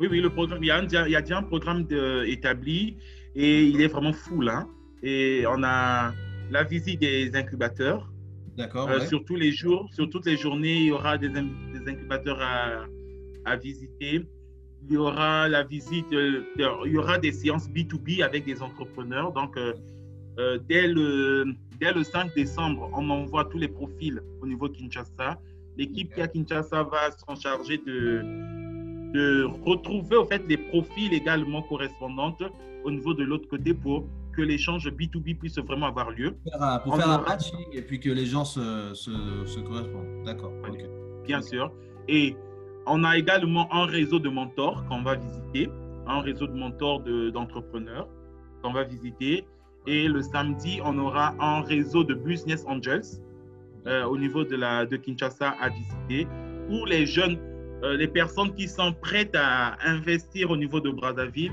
Oui, 0.00 0.08
oui, 0.10 0.20
le 0.20 0.30
programme, 0.30 0.64
il 0.64 0.68
y 0.68 0.70
a, 0.70 0.82
il 0.82 1.12
y 1.12 1.16
a 1.16 1.20
déjà 1.20 1.38
un 1.38 1.42
programme 1.42 1.86
établi 2.26 2.96
et 3.34 3.64
il 3.64 3.82
est 3.82 3.88
vraiment 3.88 4.14
full. 4.14 4.48
Hein. 4.48 4.66
Et 5.02 5.44
on 5.46 5.62
a 5.62 6.12
la 6.50 6.64
visite 6.64 7.00
des 7.00 7.30
incubateurs. 7.34 8.10
D'accord. 8.56 8.88
Euh, 8.88 9.00
sur 9.00 9.24
tous 9.24 9.36
les 9.36 9.52
jours, 9.52 9.88
sur 9.92 10.08
toutes 10.08 10.26
les 10.26 10.36
journées, 10.36 10.74
il 10.74 10.86
y 10.86 10.90
aura 10.90 11.18
des, 11.18 11.28
des 11.28 11.86
incubateurs 11.86 12.40
à, 12.40 12.86
à, 13.44 13.56
visiter. 13.56 14.26
Il 14.88 14.94
y 14.94 14.96
aura 14.96 15.48
la 15.48 15.64
visite, 15.64 16.12
euh, 16.12 16.44
il 16.86 16.92
y 16.92 16.98
aura 16.98 17.18
des 17.18 17.32
séances 17.32 17.68
B2B 17.68 18.22
avec 18.22 18.46
des 18.46 18.62
entrepreneurs. 18.62 19.32
Donc, 19.32 19.56
euh, 19.58 20.58
dès, 20.66 20.88
le, 20.88 21.44
dès 21.78 21.92
le 21.92 22.02
5 22.02 22.34
décembre, 22.34 22.90
on 22.94 23.08
envoie 23.10 23.44
tous 23.44 23.58
les 23.58 23.68
profils 23.68 24.20
au 24.40 24.46
niveau 24.46 24.68
Kinshasa. 24.68 25.38
L'équipe 25.76 26.12
qui 26.14 26.20
est 26.20 26.24
à 26.24 26.28
Kinshasa 26.28 26.82
va 26.84 27.10
s'en 27.12 27.36
charger 27.36 27.78
de, 27.78 28.22
de 29.12 29.48
retrouver 29.64 30.16
au 30.16 30.24
fait 30.24 30.42
les 30.48 30.56
profils 30.56 31.12
également 31.12 31.62
correspondants 31.62 32.36
au 32.84 32.90
niveau 32.90 33.14
de 33.14 33.24
l'autre 33.24 33.48
côté 33.48 33.74
pour 33.74 34.04
que 34.32 34.42
l'échange 34.42 34.88
B2B 34.88 35.36
puisse 35.38 35.58
vraiment 35.58 35.86
avoir 35.86 36.10
lieu. 36.10 36.36
Pour 36.84 36.96
faire, 36.96 37.10
un 37.10 37.22
matching 37.22 37.66
et 37.72 37.82
puis 37.82 37.98
que 37.98 38.10
les 38.10 38.26
gens 38.26 38.44
se, 38.44 38.94
se, 38.94 39.60
correspondent. 39.60 40.24
D'accord. 40.24 40.52
Bien 41.24 41.42
sûr. 41.42 41.72
Et 42.08 42.36
on 42.86 43.04
a 43.04 43.18
également 43.18 43.72
un 43.72 43.86
réseau 43.86 44.18
de 44.18 44.28
mentors 44.28 44.84
qu'on 44.88 45.02
va 45.02 45.16
visiter, 45.16 45.68
un 46.06 46.20
réseau 46.20 46.46
de 46.46 46.54
mentors 46.54 47.00
d'entrepreneurs 47.32 48.08
qu'on 48.62 48.72
va 48.72 48.84
visiter. 48.84 49.46
Et 49.86 50.08
le 50.08 50.22
samedi, 50.22 50.80
on 50.84 50.98
aura 50.98 51.34
un 51.40 51.62
réseau 51.62 52.04
de 52.04 52.14
Business 52.14 52.64
Angels 52.66 53.02
euh, 53.86 54.04
au 54.04 54.18
niveau 54.18 54.44
de, 54.44 54.56
la, 54.56 54.84
de 54.84 54.96
Kinshasa 54.96 55.54
à 55.60 55.68
visiter, 55.70 56.26
où 56.68 56.84
les 56.84 57.06
jeunes 57.06 57.38
euh, 57.82 57.96
les 57.96 58.08
personnes 58.08 58.54
qui 58.54 58.68
sont 58.68 58.92
prêtes 58.92 59.34
à 59.34 59.76
investir 59.88 60.50
au 60.50 60.56
niveau 60.56 60.80
de 60.80 60.90
Brazzaville, 60.90 61.52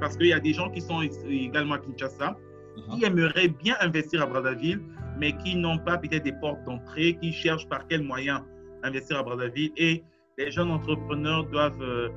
parce 0.00 0.16
qu'il 0.16 0.26
y 0.26 0.32
a 0.32 0.40
des 0.40 0.52
gens 0.52 0.70
qui 0.70 0.80
sont 0.80 1.00
également 1.28 1.74
à 1.74 1.78
Kinshasa, 1.78 2.36
uh-huh. 2.76 2.98
qui 2.98 3.04
aimeraient 3.04 3.48
bien 3.48 3.76
investir 3.80 4.22
à 4.22 4.26
Brazzaville, 4.26 4.80
mais 5.18 5.36
qui 5.38 5.56
n'ont 5.56 5.78
pas 5.78 5.96
peut-être 5.96 6.24
des 6.24 6.32
portes 6.32 6.62
d'entrée, 6.64 7.16
qui 7.22 7.32
cherchent 7.32 7.68
par 7.68 7.86
quels 7.86 8.02
moyens 8.02 8.42
investir 8.82 9.18
à 9.18 9.22
Brazzaville. 9.22 9.72
Et 9.76 10.02
les 10.36 10.50
jeunes 10.50 10.70
entrepreneurs 10.70 11.44
doivent 11.46 11.82
euh, 11.82 12.08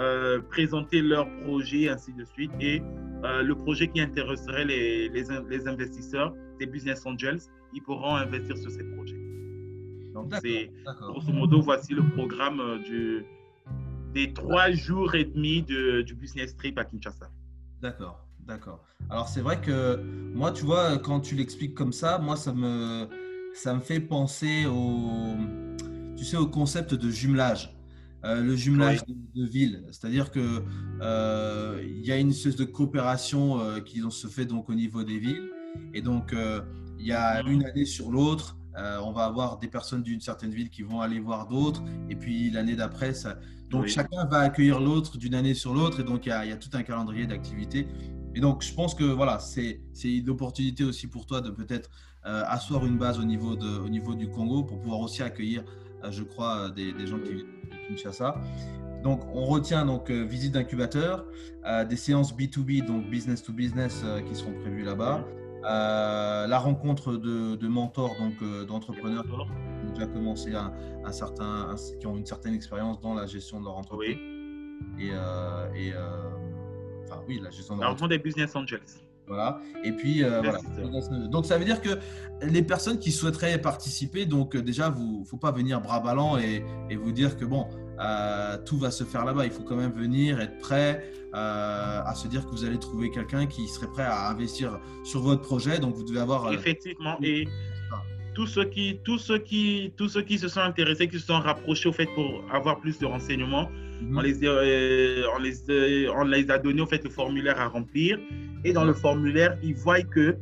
euh 0.00 0.40
présenter 0.50 1.02
leur 1.02 1.28
projet, 1.44 1.88
ainsi 1.88 2.12
de 2.14 2.24
suite. 2.24 2.50
Et 2.60 2.82
euh, 3.24 3.42
le 3.42 3.54
projet 3.54 3.86
qui 3.86 4.00
intéresserait 4.00 4.64
les, 4.64 5.08
les, 5.10 5.24
les 5.48 5.68
investisseurs, 5.68 6.34
les 6.58 6.66
business 6.66 7.04
angels, 7.06 7.40
ils 7.74 7.82
pourront 7.82 8.16
investir 8.16 8.56
sur 8.56 8.70
ces 8.70 8.84
projets. 8.94 9.19
Donc, 10.14 10.32
c'est 10.42 10.70
grosso 11.00 11.32
modo, 11.32 11.60
voici 11.60 11.94
le 11.94 12.08
programme 12.10 12.60
euh, 12.60 12.78
du, 12.78 13.24
des 14.14 14.32
trois 14.32 14.70
jours 14.70 15.14
et 15.14 15.24
demi 15.24 15.62
de, 15.62 16.02
du 16.02 16.14
business 16.14 16.56
trip 16.56 16.78
à 16.78 16.84
Kinshasa. 16.84 17.30
D'accord, 17.80 18.26
d'accord. 18.40 18.84
Alors 19.08 19.28
c'est 19.28 19.40
vrai 19.40 19.60
que 19.60 20.00
moi, 20.34 20.52
tu 20.52 20.64
vois, 20.64 20.98
quand 20.98 21.20
tu 21.20 21.34
l'expliques 21.34 21.74
comme 21.74 21.92
ça, 21.92 22.18
moi, 22.18 22.36
ça 22.36 22.52
me, 22.52 23.08
ça 23.54 23.74
me 23.74 23.80
fait 23.80 24.00
penser 24.00 24.66
au, 24.66 25.36
tu 26.16 26.24
sais, 26.24 26.36
au 26.36 26.46
concept 26.46 26.94
de 26.94 27.10
jumelage. 27.10 27.74
Euh, 28.24 28.42
le 28.42 28.54
jumelage 28.54 29.00
de, 29.06 29.46
villes. 29.46 29.82
C'est-à-dire 29.86 30.30
que 30.30 30.62
euh, 31.00 31.82
y 31.82 32.12
a 32.12 32.18
une 32.18 32.30
espèce 32.30 32.56
de 32.56 32.64
coopération 32.64 33.60
euh, 33.60 33.80
qui 33.80 34.02
se 34.10 34.26
fait 34.26 34.44
donc 34.44 34.68
au 34.68 34.74
niveau 34.74 35.04
des 35.04 35.18
villes. 35.18 35.48
Et 35.94 36.02
donc, 36.02 36.34
il 36.98 37.06
y 37.06 37.12
a 37.12 37.40
une 37.42 37.64
année 37.64 37.84
sur 37.84 38.10
l'autre, 38.10 38.58
on 39.02 39.12
va 39.12 39.24
avoir 39.24 39.58
des 39.58 39.68
personnes 39.68 40.02
d'une 40.02 40.20
certaine 40.20 40.50
ville 40.50 40.70
qui 40.70 40.82
vont 40.82 41.00
aller 41.00 41.20
voir 41.20 41.46
d'autres. 41.46 41.82
Et 42.08 42.16
puis 42.16 42.50
l'année 42.50 42.76
d'après, 42.76 43.14
ça... 43.14 43.38
donc 43.68 43.86
chacun 43.86 44.24
va 44.26 44.38
accueillir 44.38 44.80
l'autre 44.80 45.18
d'une 45.18 45.34
année 45.34 45.54
sur 45.54 45.74
l'autre. 45.74 46.00
Et 46.00 46.04
donc, 46.04 46.26
il 46.26 46.28
y, 46.28 46.48
y, 46.48 46.52
a 46.52 46.56
tout 46.56 46.70
un 46.72 46.82
calendrier 46.82 47.26
d'activités. 47.26 47.86
Et 48.34 48.40
donc, 48.40 48.62
je 48.62 48.72
pense 48.72 48.94
que 48.94 49.04
voilà, 49.04 49.38
c'est 49.38 49.80
une 50.04 50.30
opportunité 50.30 50.84
aussi 50.84 51.08
pour 51.08 51.26
toi 51.26 51.40
de 51.40 51.50
peut-être 51.50 51.90
asseoir 52.24 52.86
une 52.86 52.98
base 52.98 53.18
au 53.18 53.24
niveau, 53.24 53.56
de, 53.56 53.78
au 53.78 53.88
niveau 53.88 54.14
du 54.14 54.28
Congo 54.28 54.62
pour 54.62 54.80
pouvoir 54.80 55.00
aussi 55.00 55.22
accueillir 55.22 55.64
euh, 56.04 56.10
je 56.10 56.22
crois, 56.22 56.56
euh, 56.56 56.70
des, 56.70 57.06
gens 57.06 57.18
qui 57.18 57.34
viennent 57.34 57.46
de 57.70 57.88
Kinshasa. 57.88 58.34
Donc, 59.02 59.22
on 59.34 59.44
retient 59.46 59.86
donc 59.86 60.10
euh, 60.10 60.22
visite 60.24 60.52
d'incubateur, 60.52 61.24
des 61.88 61.96
séances 61.96 62.34
B2B, 62.34 62.84
donc 62.86 63.08
business 63.08 63.42
to 63.42 63.52
business, 63.52 64.04
qui 64.28 64.34
seront 64.34 64.52
prévues 64.60 64.84
là-bas. 64.84 65.24
La 65.62 66.58
rencontre 66.58 67.16
de, 67.16 67.68
mentors, 67.68 68.16
donc 68.18 68.66
d'entrepreneurs 68.66 69.24
qui 69.24 69.32
ont 69.32 69.92
déjà 69.92 70.06
commencé 70.06 70.54
un, 70.54 70.72
un 71.04 71.12
certain, 71.12 71.74
qui 71.98 72.06
ont 72.06 72.16
une 72.16 72.26
certaine 72.26 72.54
expérience 72.54 73.00
dans 73.00 73.14
la 73.14 73.26
gestion 73.26 73.60
de 73.60 73.64
leur 73.64 73.76
entreprise. 73.76 74.16
Oui. 74.98 75.10
Et, 75.76 75.92
enfin, 77.04 77.22
oui, 77.28 77.40
la 77.42 77.50
gestion 77.50 77.76
de 77.76 77.82
leur 77.82 77.90
entreprise. 77.90 78.18
des 78.18 78.22
business 78.22 78.56
angels. 78.56 78.80
Voilà. 79.30 79.60
Et 79.84 79.92
puis, 79.92 80.24
euh, 80.24 80.42
voilà. 80.42 80.58
Donc, 81.28 81.46
ça 81.46 81.56
veut 81.56 81.64
dire 81.64 81.80
que 81.80 81.90
les 82.42 82.62
personnes 82.62 82.98
qui 82.98 83.12
souhaiteraient 83.12 83.58
participer, 83.58 84.26
donc 84.26 84.56
euh, 84.56 84.60
déjà, 84.60 84.90
vous 84.90 85.24
faut 85.24 85.36
pas 85.36 85.52
venir 85.52 85.80
bras 85.80 86.00
ballants 86.00 86.36
et, 86.36 86.64
et 86.90 86.96
vous 86.96 87.12
dire 87.12 87.36
que 87.36 87.44
bon, 87.44 87.68
euh, 88.00 88.56
tout 88.64 88.78
va 88.78 88.90
se 88.90 89.04
faire 89.04 89.24
là-bas. 89.24 89.44
Il 89.44 89.52
faut 89.52 89.62
quand 89.62 89.76
même 89.76 89.92
venir, 89.92 90.40
être 90.40 90.58
prêt 90.58 91.04
à 91.32 92.12
se 92.16 92.26
dire 92.26 92.44
que 92.44 92.50
vous 92.50 92.64
allez 92.64 92.78
trouver 92.78 93.10
quelqu'un 93.10 93.46
qui 93.46 93.68
serait 93.68 93.86
prêt 93.86 94.02
à 94.02 94.30
investir 94.30 94.80
sur 95.04 95.20
votre 95.20 95.42
projet. 95.42 95.78
Donc, 95.78 95.94
vous 95.94 96.02
devez 96.02 96.18
avoir. 96.18 96.52
Effectivement. 96.52 97.16
Et 97.22 97.46
tous 98.34 98.46
ceux 98.46 98.64
qui, 98.64 98.98
tous 99.04 99.18
ceux 99.18 99.38
qui, 99.38 99.92
tous 99.96 100.08
ceux 100.08 100.22
qui 100.22 100.38
se 100.38 100.48
sont 100.48 100.60
intéressés, 100.60 101.06
qui 101.08 101.18
se 101.18 101.26
sont 101.26 101.38
rapprochés 101.38 101.88
au 101.88 101.92
fait 101.92 102.08
pour 102.14 102.42
avoir 102.52 102.80
plus 102.80 102.98
de 102.98 103.06
renseignements, 103.06 103.70
mhm. 104.00 104.16
on, 104.16 104.20
les, 104.20 104.48
on, 104.48 105.38
les, 105.38 106.08
on 106.08 106.24
les 106.24 106.50
a 106.50 106.58
donné 106.58 106.80
au 106.80 106.86
fait 106.86 107.02
le 107.04 107.10
formulaire 107.10 107.60
à 107.60 107.68
remplir 107.68 108.18
et 108.64 108.72
dans 108.72 108.84
le 108.84 108.92
formulaire, 108.92 109.56
ils 109.62 109.74
voient 109.74 110.02
que 110.02 110.36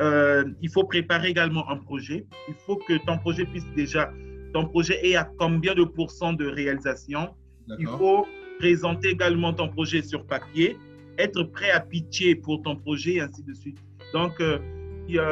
euh, 0.00 0.44
il 0.62 0.70
faut 0.70 0.84
préparer 0.84 1.28
également 1.28 1.68
un 1.70 1.76
projet. 1.76 2.24
Il 2.48 2.54
faut 2.66 2.76
que 2.76 2.94
ton 3.04 3.18
projet 3.18 3.44
puisse 3.44 3.66
déjà, 3.76 4.12
ton 4.54 4.66
projet 4.66 5.04
ait 5.06 5.16
à 5.16 5.28
combien 5.38 5.74
de 5.74 5.84
pourcents 5.84 6.32
de 6.32 6.46
réalisation? 6.46 7.34
Il 7.78 7.86
faut 7.86 8.24
présenter 8.60 9.08
également 9.08 9.52
ton 9.52 9.68
projet 9.68 10.00
sur 10.00 10.24
papier, 10.24 10.78
être 11.18 11.42
prêt 11.42 11.72
à 11.72 11.80
pitcher 11.80 12.36
pour 12.36 12.62
ton 12.62 12.76
projet 12.76 13.14
et 13.14 13.20
ainsi 13.20 13.42
de 13.42 13.52
suite. 13.52 13.78
Donc, 14.12 14.40
euh, 14.40 14.58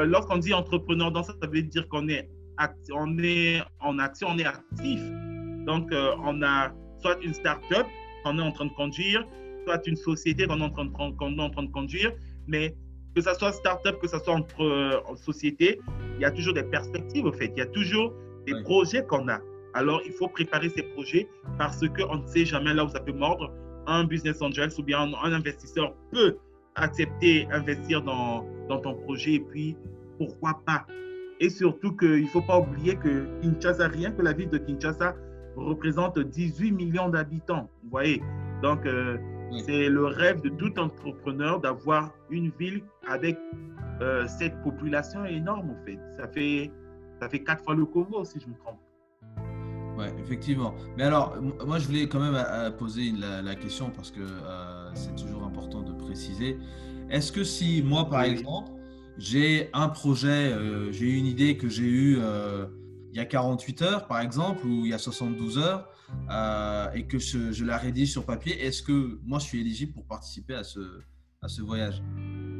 lorsqu'on 0.04 0.38
dit 0.38 0.52
entrepreneur, 0.52 1.12
dans 1.12 1.22
ça, 1.22 1.34
ça 1.40 1.46
veut 1.46 1.62
dire 1.62 1.88
qu'on 1.88 2.08
est, 2.08 2.28
on 2.92 3.18
est 3.18 3.62
en 3.80 3.98
action, 4.00 4.28
on 4.30 4.38
est 4.38 4.44
actif. 4.44 5.00
Donc, 5.66 5.92
euh, 5.92 6.14
on 6.24 6.42
a 6.42 6.72
soit 7.00 7.16
une 7.22 7.32
start-up 7.32 7.86
qu'on 8.24 8.38
est 8.38 8.42
en 8.42 8.50
train 8.50 8.66
de 8.66 8.72
conduire, 8.72 9.24
soit 9.64 9.86
une 9.86 9.96
société 9.96 10.46
qu'on 10.48 10.60
est 10.60 10.64
en 10.64 10.70
train 10.70 10.88
qu'on 10.88 11.38
est 11.38 11.40
en 11.40 11.50
train 11.50 11.62
de 11.62 11.70
conduire, 11.70 12.12
mais 12.48 12.74
que 13.14 13.20
ce 13.20 13.32
soit 13.34 13.52
start-up, 13.52 14.00
que 14.00 14.08
ce 14.08 14.18
soit 14.18 14.34
entre 14.34 14.64
euh, 14.64 15.14
sociétés, 15.14 15.78
il 16.16 16.22
y 16.22 16.24
a 16.24 16.32
toujours 16.32 16.54
des 16.54 16.64
perspectives, 16.64 17.24
au 17.24 17.32
fait. 17.32 17.52
Il 17.54 17.58
y 17.58 17.62
a 17.62 17.66
toujours 17.66 18.12
des 18.46 18.62
projets 18.62 19.04
qu'on 19.04 19.28
a. 19.28 19.38
Alors, 19.74 20.02
il 20.04 20.12
faut 20.12 20.28
préparer 20.28 20.68
ces 20.68 20.82
projets 20.82 21.28
parce 21.58 21.80
qu'on 21.88 22.16
ne 22.16 22.26
sait 22.26 22.44
jamais 22.44 22.74
là 22.74 22.84
où 22.84 22.88
ça 22.88 23.00
peut 23.00 23.12
mordre. 23.12 23.52
Un 23.86 24.04
business 24.04 24.40
angel 24.42 24.70
ou 24.78 24.82
bien 24.82 25.00
un, 25.00 25.32
investisseur 25.32 25.94
peut 26.12 26.36
accepter 26.76 27.48
investir 27.50 28.02
dans, 28.02 28.46
dans, 28.68 28.78
ton 28.78 28.94
projet 28.94 29.34
et 29.34 29.40
puis 29.40 29.76
pourquoi 30.18 30.60
pas. 30.66 30.86
Et 31.40 31.48
surtout 31.48 31.96
qu'il 31.96 32.22
ne 32.22 32.28
faut 32.28 32.42
pas 32.42 32.60
oublier 32.60 32.96
que 32.96 33.26
Kinshasa, 33.40 33.88
rien 33.88 34.12
que 34.12 34.22
la 34.22 34.32
ville 34.32 34.50
de 34.50 34.58
Kinshasa 34.58 35.16
représente 35.56 36.18
18 36.18 36.72
millions 36.72 37.08
d'habitants. 37.08 37.68
Vous 37.82 37.90
voyez 37.90 38.22
Donc, 38.62 38.86
euh, 38.86 39.18
c'est 39.58 39.88
le 39.88 40.06
rêve 40.06 40.40
de 40.40 40.48
tout 40.48 40.78
entrepreneur 40.78 41.60
d'avoir 41.60 42.12
une 42.30 42.50
ville 42.58 42.82
avec 43.08 43.38
euh, 44.00 44.26
cette 44.26 44.60
population 44.62 45.24
énorme, 45.24 45.70
en 45.70 45.84
fait. 45.84 45.98
Ça 46.16 46.28
fait, 46.28 46.70
ça 47.22 47.28
fait 47.28 47.42
quatre 47.42 47.62
fois 47.62 47.74
le 47.74 47.84
Congo, 47.86 48.24
si 48.24 48.40
je 48.40 48.48
me 48.48 48.54
trompe. 48.54 48.80
Oui, 49.96 50.06
effectivement. 50.20 50.74
Mais 50.96 51.04
alors, 51.04 51.36
moi, 51.66 51.78
je 51.78 51.86
voulais 51.86 52.08
quand 52.08 52.20
même 52.20 52.34
euh, 52.34 52.70
poser 52.70 53.12
la, 53.12 53.54
question 53.54 53.90
parce 53.90 54.10
que 54.10 54.20
euh, 54.20 54.94
c'est 54.94 55.14
toujours 55.14 55.44
important 55.44 55.82
de 55.82 55.92
préciser. 55.92 56.58
Est-ce 57.10 57.30
que 57.30 57.44
si 57.44 57.82
moi, 57.82 58.08
par 58.08 58.22
exemple, 58.22 58.72
j'ai 59.18 59.70
un 59.72 59.88
projet, 59.88 60.52
j'ai 60.90 61.10
une 61.10 61.26
idée 61.26 61.56
que 61.56 61.68
j'ai 61.68 61.84
eue 61.84 62.18
il 63.12 63.18
y 63.18 63.20
a 63.20 63.26
48 63.26 63.82
heures, 63.82 64.06
par 64.06 64.20
exemple, 64.20 64.66
ou 64.66 64.86
il 64.86 64.88
y 64.88 64.94
a 64.94 64.98
72 64.98 65.58
heures, 65.58 65.86
euh, 66.30 66.90
et 66.94 67.06
que 67.06 67.18
je, 67.18 67.64
la 67.64 67.76
rédige 67.76 68.10
sur 68.10 68.24
papier, 68.24 68.64
est-ce 68.64 68.82
que 68.82 69.18
moi 69.24 69.38
je 69.38 69.44
suis 69.44 69.60
éligible 69.60 69.92
pour 69.92 70.06
participer 70.06 70.54
à 70.54 70.64
ce, 70.64 70.80
à 71.42 71.48
ce 71.48 71.60
voyage? 71.60 72.02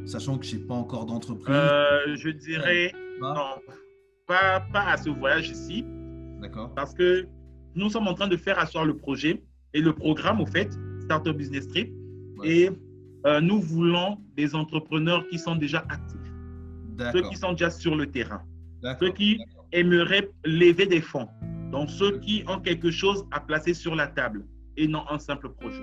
Sachant 0.05 0.37
que 0.37 0.45
je 0.45 0.57
n'ai 0.57 0.63
pas 0.63 0.75
encore 0.75 1.07
d'entreprise. 1.07 1.49
Euh, 1.49 2.17
je 2.17 2.29
dirais 2.29 2.93
non, 3.21 3.35
pas, 4.27 4.61
pas 4.73 4.85
à 4.85 4.97
ce 4.97 5.11
voyage 5.11 5.51
ici. 5.51 5.85
D'accord. 6.41 6.73
Parce 6.75 6.95
que 6.95 7.27
nous 7.75 7.91
sommes 7.91 8.09
en 8.09 8.15
train 8.15 8.29
de 8.29 8.37
faire 8.37 8.59
asseoir 8.59 8.85
le 8.85 8.97
projet 8.97 9.43
et 9.75 9.81
le 9.81 9.93
programme, 9.93 10.41
au 10.41 10.47
fait, 10.47 10.71
Startup 11.05 11.37
Business 11.37 11.69
Trip. 11.69 11.93
Et 12.45 12.71
euh, 13.27 13.41
nous 13.41 13.61
voulons 13.61 14.19
des 14.37 14.55
entrepreneurs 14.55 15.27
qui 15.29 15.39
sont 15.39 15.57
déjà 15.57 15.85
actifs. 15.89 16.19
Ceux 17.13 17.23
qui 17.23 17.37
sont 17.37 17.53
déjà 17.53 17.71
sur 17.71 17.97
le 17.97 18.07
terrain. 18.07 18.43
Ceux 19.01 19.13
qui 19.13 19.39
aimeraient 19.73 20.29
lever 20.45 20.87
des 20.87 21.01
fonds. 21.01 21.29
Donc, 21.71 21.89
ceux 21.89 22.19
qui 22.19 22.45
ont 22.49 22.61
quelque 22.61 22.91
chose 22.91 23.25
à 23.31 23.41
placer 23.41 23.75
sur 23.75 23.95
la 23.95 24.07
table 24.07 24.45
et 24.77 24.87
non 24.89 25.05
un 25.09 25.19
simple 25.19 25.51
projet. 25.51 25.83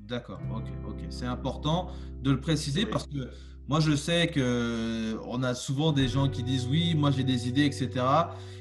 D'accord, 0.00 0.40
ok, 0.54 0.64
ok. 0.88 1.04
C'est 1.08 1.26
important 1.26 1.88
de 2.22 2.32
le 2.32 2.40
préciser 2.40 2.84
parce 2.84 3.06
que 3.06 3.30
moi, 3.68 3.80
je 3.80 3.94
sais 3.96 4.26
que 4.28 5.18
on 5.26 5.42
a 5.42 5.54
souvent 5.54 5.92
des 5.92 6.08
gens 6.08 6.28
qui 6.28 6.42
disent 6.42 6.66
oui, 6.70 6.94
moi 6.94 7.10
j'ai 7.10 7.24
des 7.24 7.48
idées, 7.48 7.64
etc. 7.64 7.90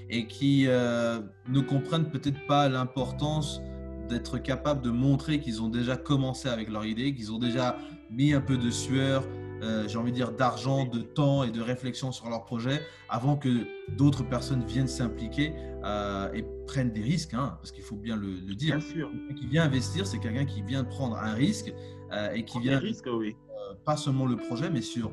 et 0.09 0.27
qui 0.27 0.65
euh, 0.67 1.19
ne 1.49 1.59
comprennent 1.59 2.09
peut-être 2.09 2.45
pas 2.47 2.69
l'importance 2.69 3.61
d'être 4.07 4.37
capable 4.37 4.81
de 4.81 4.91
montrer 4.91 5.39
qu'ils 5.39 5.61
ont 5.61 5.69
déjà 5.69 5.97
commencé 5.97 6.49
avec 6.49 6.69
leur 6.69 6.85
idée, 6.85 7.13
qu'ils 7.13 7.31
ont 7.31 7.39
déjà 7.39 7.77
mis 8.11 8.33
un 8.33 8.41
peu 8.41 8.57
de 8.57 8.69
sueur, 8.69 9.23
euh, 9.63 9.87
j'ai 9.87 9.97
envie 9.97 10.11
de 10.11 10.15
dire, 10.15 10.31
d'argent, 10.31 10.85
de 10.85 10.99
temps 10.99 11.43
et 11.43 11.51
de 11.51 11.61
réflexion 11.61 12.11
sur 12.11 12.29
leur 12.29 12.43
projet 12.43 12.81
avant 13.09 13.37
que 13.37 13.65
d'autres 13.95 14.23
personnes 14.23 14.63
viennent 14.65 14.87
s'impliquer 14.87 15.53
euh, 15.85 16.31
et 16.33 16.43
prennent 16.67 16.91
des 16.91 17.01
risques, 17.01 17.33
hein, 17.33 17.57
parce 17.59 17.71
qu'il 17.71 17.83
faut 17.83 17.95
bien 17.95 18.17
le, 18.17 18.39
dire. 18.55 18.77
Bien 18.77 18.85
sûr. 18.85 19.09
Quelqu'un 19.09 19.35
qui 19.35 19.47
vient 19.47 19.63
investir, 19.63 20.05
c'est 20.05 20.19
quelqu'un 20.19 20.45
qui 20.45 20.61
vient 20.61 20.83
prendre 20.83 21.17
un 21.17 21.33
risque 21.33 21.73
euh, 22.11 22.33
et 22.33 22.43
qui 22.43 22.59
vient. 22.59 22.79
Risque, 22.79 23.07
oui. 23.11 23.35
Pas 23.85 23.97
seulement 23.97 24.25
le 24.25 24.35
projet, 24.35 24.69
mais 24.69 24.81
sur 24.81 25.11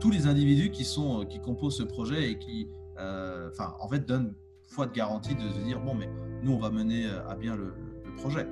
tous 0.00 0.10
les 0.10 0.26
individus 0.26 0.70
qui, 0.70 0.84
sont, 0.84 1.24
qui 1.26 1.40
composent 1.40 1.78
ce 1.78 1.82
projet 1.82 2.30
et 2.30 2.38
qui, 2.38 2.68
enfin, 2.96 3.74
en 3.80 3.88
fait, 3.88 4.06
donnent 4.06 4.34
foi 4.68 4.86
de 4.86 4.92
garantie 4.92 5.34
de 5.34 5.48
se 5.48 5.58
dire 5.60 5.80
bon, 5.80 5.94
mais 5.94 6.08
nous, 6.42 6.52
on 6.52 6.58
va 6.58 6.70
mener 6.70 7.08
à 7.28 7.34
bien 7.34 7.56
le, 7.56 7.74
projet. 8.16 8.46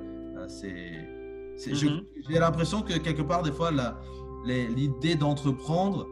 c'est. 0.47 1.07
Mm-hmm. 1.57 2.03
J'ai 2.29 2.39
l'impression 2.39 2.81
que 2.81 2.97
quelque 2.97 3.21
part, 3.21 3.43
des 3.43 3.51
fois, 3.51 3.71
l'idée 4.45 5.15
d'entreprendre, 5.15 6.07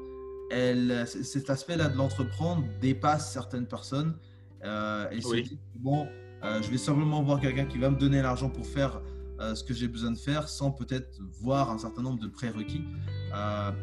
cet 1.05 1.49
aspect-là 1.49 1.89
de 1.89 1.97
l'entreprendre 1.97 2.63
dépasse 2.79 3.31
certaines 3.31 3.67
personnes. 3.67 4.15
Euh, 4.63 5.09
et 5.11 5.21
c'est 5.21 5.43
bon, 5.75 6.07
euh, 6.43 6.61
je 6.61 6.69
vais 6.71 6.77
simplement 6.77 7.21
voir 7.21 7.39
quelqu'un 7.39 7.65
qui 7.65 7.77
va 7.77 7.89
me 7.89 7.97
donner 7.97 8.21
l'argent 8.21 8.49
pour 8.49 8.65
faire 8.65 9.01
euh, 9.39 9.56
ce 9.56 9.63
que 9.63 9.74
j'ai 9.74 9.88
besoin 9.88 10.12
de 10.12 10.17
faire 10.17 10.50
sans 10.50 10.72
peut-être 10.72 11.20
voir 11.41 11.72
un 11.72 11.77
certain 11.77 12.01
nombre 12.01 12.20
de 12.20 12.27
prérequis. 12.27 12.84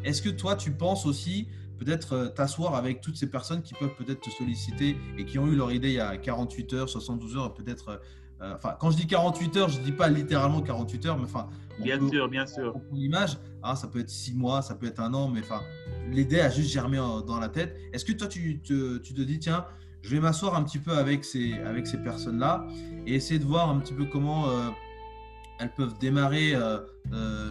Est-ce 0.03 0.21
que 0.21 0.29
toi, 0.29 0.55
tu 0.55 0.71
penses 0.71 1.05
aussi 1.05 1.47
peut-être 1.77 2.33
t'asseoir 2.35 2.75
avec 2.75 3.01
toutes 3.01 3.17
ces 3.17 3.29
personnes 3.29 3.61
qui 3.61 3.73
peuvent 3.73 3.95
peut-être 3.97 4.21
te 4.21 4.29
solliciter 4.29 4.97
et 5.17 5.25
qui 5.25 5.39
ont 5.39 5.47
eu 5.47 5.55
leur 5.55 5.73
idée 5.73 5.89
il 5.89 5.95
y 5.95 5.99
a 5.99 6.15
48 6.15 6.73
heures, 6.73 6.89
72 6.89 7.35
heures, 7.35 7.53
peut-être 7.53 7.99
euh, 8.41 8.53
enfin, 8.55 8.75
quand 8.79 8.91
je 8.91 8.97
dis 8.97 9.07
48 9.07 9.57
heures, 9.57 9.69
je 9.69 9.79
ne 9.79 9.83
dis 9.83 9.91
pas 9.91 10.09
littéralement 10.09 10.61
48 10.61 11.05
heures, 11.05 11.17
mais 11.17 11.23
enfin. 11.23 11.47
Bien 11.79 11.99
sûr, 12.07 12.29
bien 12.29 12.45
sûr. 12.45 12.75
L'image, 12.91 13.37
hein, 13.63 13.75
ça 13.75 13.87
peut 13.87 13.99
être 13.99 14.09
6 14.09 14.33
mois, 14.33 14.61
ça 14.61 14.75
peut 14.75 14.87
être 14.87 14.99
un 14.99 15.13
an, 15.13 15.29
mais 15.29 15.41
enfin, 15.41 15.61
l'idée 16.09 16.39
a 16.39 16.49
juste 16.49 16.71
germé 16.71 16.97
dans 16.97 17.39
la 17.39 17.49
tête. 17.49 17.77
Est-ce 17.93 18.05
que 18.05 18.11
toi, 18.11 18.27
tu 18.27 18.61
te, 18.61 18.97
tu 18.97 19.13
te 19.13 19.21
dis, 19.21 19.39
tiens, 19.39 19.65
je 20.01 20.09
vais 20.09 20.19
m'asseoir 20.19 20.55
un 20.55 20.63
petit 20.63 20.79
peu 20.79 20.91
avec 20.91 21.25
ces, 21.25 21.53
avec 21.65 21.87
ces 21.87 21.97
personnes-là 21.97 22.65
et 23.07 23.15
essayer 23.15 23.39
de 23.39 23.45
voir 23.45 23.69
un 23.69 23.79
petit 23.79 23.93
peu 23.93 24.05
comment 24.05 24.49
euh, 24.49 24.69
elles 25.59 25.73
peuvent 25.73 25.97
démarrer 25.99 26.53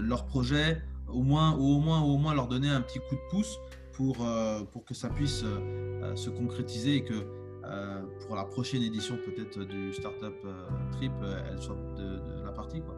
leur 0.00 0.26
projet, 0.26 0.82
au 1.08 1.22
moins, 1.22 1.56
ou 1.56 1.76
au 1.76 1.80
moins, 1.80 2.02
au 2.02 2.16
moins 2.16 2.34
leur 2.34 2.48
donner 2.48 2.68
un 2.68 2.80
petit 2.80 2.98
coup 2.98 3.14
de 3.14 3.30
pouce 3.30 3.58
pour, 3.92 4.26
pour 4.72 4.84
que 4.84 4.94
ça 4.94 5.08
puisse 5.08 5.44
se 6.14 6.30
concrétiser 6.30 6.96
et 6.96 7.04
que 7.04 7.14
pour 8.26 8.36
la 8.36 8.44
prochaine 8.44 8.82
édition 8.82 9.16
peut-être 9.16 9.64
du 9.64 9.92
Startup 9.92 10.34
Trip, 10.92 11.12
elle 11.50 11.60
soit 11.60 11.76
de, 11.96 12.44
la 12.44 12.52
partie. 12.52 12.80
Quoi. 12.80 12.94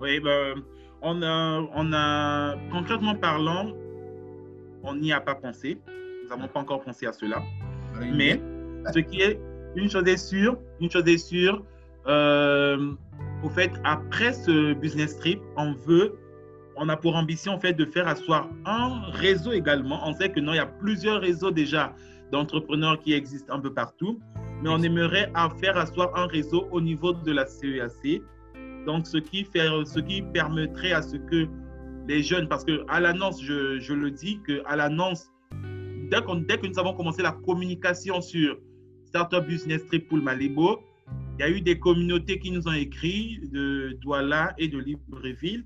Oui, 0.00 0.18
ben, 0.20 0.62
on, 1.02 1.22
a, 1.22 1.60
on 1.74 1.92
a, 1.92 2.56
concrètement 2.70 3.14
parlant, 3.14 3.72
on 4.82 4.94
n'y 4.94 5.12
a 5.12 5.20
pas 5.20 5.34
pensé. 5.34 5.78
Nous 6.22 6.28
n'avons 6.28 6.48
pas 6.48 6.60
encore 6.60 6.82
pensé 6.82 7.06
à 7.06 7.12
cela. 7.12 7.42
Mais 8.00 8.40
ce 8.92 8.98
qui 9.00 9.20
est, 9.20 9.40
une 9.76 9.90
chose 9.90 10.06
est 10.06 10.16
sûre, 10.16 10.58
une 10.80 10.90
chose 10.90 11.06
est 11.06 11.18
sûre, 11.18 11.64
euh, 12.06 12.92
au 13.42 13.48
fait, 13.48 13.72
après 13.84 14.32
ce 14.32 14.74
business 14.74 15.16
trip, 15.18 15.40
on 15.56 15.72
veut, 15.72 16.18
on 16.76 16.88
a 16.88 16.96
pour 16.96 17.16
ambition 17.16 17.52
en 17.52 17.60
fait 17.60 17.72
de 17.72 17.84
faire 17.84 18.06
asseoir 18.06 18.48
un 18.66 19.02
réseau 19.12 19.52
également. 19.52 20.00
On 20.06 20.12
sait 20.12 20.30
que 20.30 20.40
non, 20.40 20.52
il 20.52 20.56
y 20.56 20.60
a 20.60 20.66
plusieurs 20.66 21.20
réseaux 21.20 21.50
déjà 21.50 21.94
d'entrepreneurs 22.32 22.98
qui 23.00 23.12
existent 23.12 23.54
un 23.54 23.60
peu 23.60 23.72
partout, 23.72 24.20
mais 24.62 24.68
on 24.68 24.82
aimerait 24.82 25.32
faire 25.60 25.76
asseoir 25.76 26.14
un 26.16 26.26
réseau 26.26 26.68
au 26.70 26.80
niveau 26.80 27.12
de 27.12 27.32
la 27.32 27.46
CEAC. 27.46 28.22
Donc, 28.86 29.06
ce 29.06 29.18
qui, 29.18 29.44
fait, 29.44 29.68
ce 29.84 30.00
qui 30.00 30.22
permettrait 30.22 30.92
à 30.92 31.02
ce 31.02 31.16
que 31.16 31.46
les 32.08 32.22
jeunes, 32.22 32.48
parce 32.48 32.64
que 32.64 32.84
à 32.88 33.00
l'annonce, 33.00 33.42
je, 33.42 33.78
je, 33.78 33.92
le 33.92 34.10
dis, 34.10 34.40
que 34.46 34.62
à 34.66 34.76
l'annonce, 34.76 35.30
dès, 36.10 36.20
dès, 36.46 36.58
que 36.58 36.66
nous 36.66 36.78
avons 36.78 36.94
commencé 36.94 37.22
la 37.22 37.32
communication 37.32 38.20
sur 38.20 38.58
Startup 39.06 39.44
Business 39.46 39.86
Trip 39.86 40.08
pour 40.08 40.18
Malibo, 40.18 40.80
il 41.40 41.44
y 41.44 41.46
a 41.46 41.56
eu 41.56 41.62
des 41.62 41.78
communautés 41.78 42.38
qui 42.38 42.50
nous 42.50 42.68
ont 42.68 42.72
écrit 42.72 43.40
de 43.50 43.96
Douala 44.02 44.52
et 44.58 44.68
de 44.68 44.76
Libreville. 44.76 45.64